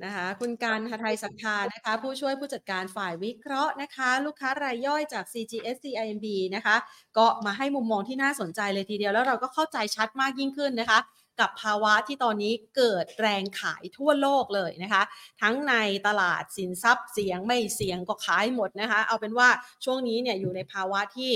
[0.04, 6.76] นะคะคุณการหไทยสัทธานะคะ ผู้ช่วยผู้จัดการฝ่ายวิเคราะห์นะคะ ลูกค้ารายย่อยจาก CGS CIMB นะคะ
[7.18, 11.00] ก็มาให้มุมมองที่น่าสนใจเลยทีเดียวแล้วเราก็เข้าใจชัดมากยิ่งขึ้นนะคะ
[11.40, 15.04] กับภาวะที่ตอนนี้เกิดแรงขายทั่วโลกเลยนะคะ
[15.42, 15.74] ทั้งใน
[16.08, 19.50] ตลาดสินทรัพย์เสียงไม่เสียงก็ขายหมดนะคะ เอาเป็นว่า
[19.86, 21.32] ช่วงนี้เนี่ยอยู่ในภาวะที่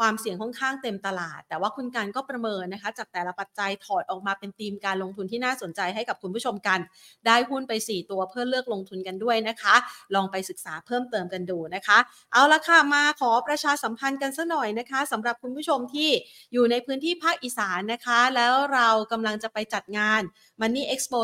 [0.00, 6.78] ความเสี่ยงค่อนข้างเต็มตลาด แต่ว่าคุณการก็ประเมินนะคะ จากแต่ละปัจจัยถอดออกมาเป็นธีมการลงทุนที่น่าสนใจให้กับคุณผู้ชมกัน
[7.26, 9.74] ได้หุ้นไป 4 ตัวเพื่อเลือกลงทุนกันด้วยนะคะ
[10.14, 11.98] ลองไปศึกษาเพิ่มเติมกันดูนะคะ
[12.32, 16.10] เอาละค่ะมาขอประชาสัมพันธ์กันสัหน่อยนะคะสำหรับคุณผู้ชมที่
[16.52, 20.22] อยู่ในพื้นที่ภาคอีสานนะคะ แล้วเรากำลังจะไปจัดงาน
[20.60, 21.18] Money Expo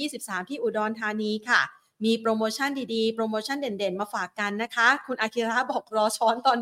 [0.00, 1.62] 2023 ที่อุดรธานีค่ะ
[2.04, 6.56] มีโปรโมชั่นดีๆ โปรโมชั่นเด่นๆ มาฝากกันนะคะ คุณอากิระบอกรอช้อนตอน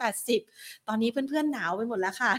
[0.00, 2.32] 1,380 ตอนนี้เพื่อนๆหนาวไปหมดแล้วค่ะ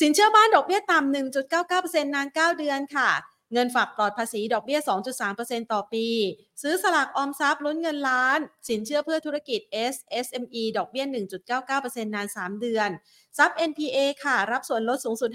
[0.00, 1.14] สินเชื่อบ้านดอกเบี้ยต่ำ
[1.54, 3.10] 1.99%นาน 9 เดือนค่ะ
[3.52, 4.78] เงินฝากปลอดภาษีดอกเบี้ย
[5.26, 6.06] 2.3%ต่อปี
[6.62, 9.60] ซื้อสลากออมทรัพย์ลุ้นเงินล้าน สินเชื่อเพื่อธุรกิจ
[9.92, 9.96] S
[10.26, 11.04] SME ดอกเบี้ย
[11.54, 12.88] 1.99%นาน 3 เดือน
[13.38, 15.30] ทรัพย์ NPA ค่ะ รับส่วนลดสูงสุด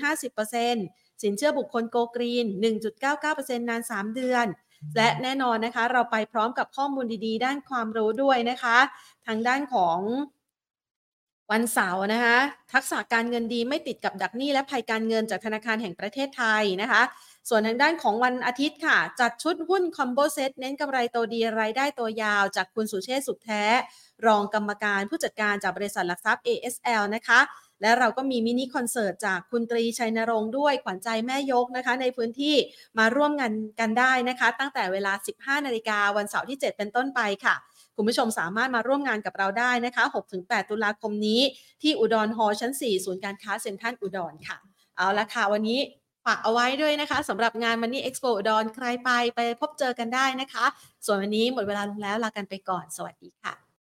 [0.59, 2.45] 50%สินเชื่อบุคคล Go Green
[3.07, 4.45] 1.99%นาน 3 เดือน
[4.97, 8.77] และแน่นอนนะคะ เราไปพร้อมกับข้อมูลดีๆ ด้านความรู้ด้วยนะคะ
[9.27, 9.99] ทางด้านของ
[11.51, 12.38] วันเสาร์นะคะ
[12.73, 17.01] ทักษะการเงินดีไม่ติดกับดักหนี้และภัยการเงินจากธนาคารแห่งประเทศไทยนะคะ
[17.49, 23.63] ส่วนทางด้านของวันอาทิตย์ค่ะ จัดชุดหุ้น combo set เน้นกำไรโตดีรายได้โตยาว จากคุณสุเชษสุขแท้
[24.25, 27.39] รองกรรมการผู้จัดการจากบริษัทหลักทรัพย์ ASL นะคะ
[27.82, 32.55] และเราก็มีมินิคอนเสิร์ตจากคุณตรีชัยนรงค์ด้วยขวัญใจแม่ยกนะคะ ในพื้นที่
[32.99, 35.13] มาร่วมงานกันได้นะคะ ตั้งแต่เวลา
[35.59, 37.55] 15 นาฬิกาวันเสาร์ที่ 7 เป็นต้นไปค่ะ
[37.95, 40.03] คุณผู้ชมสามารถมาร่วมงานกับเราได้นะคะ
[40.38, 41.41] 6-8 ตุลาคมนี้
[41.82, 44.57] ที่อุดรฮอลล์ชั้น 4 ศูนย์การค้าเซ็นทรัลอุดรค่ะ
[44.97, 45.80] เอาละค่ะ วันนี้
[46.26, 50.65] ฝากเอาไว้ด้วยนะคะสำหรับงาน Money Expo อุดรใครไปไปพบเจอกันได้นะคะ
[51.05, 53.64] ส่วนวันนี้หมดเวลาลงแล้วลากันไปก่อน สวัสดีค่ะ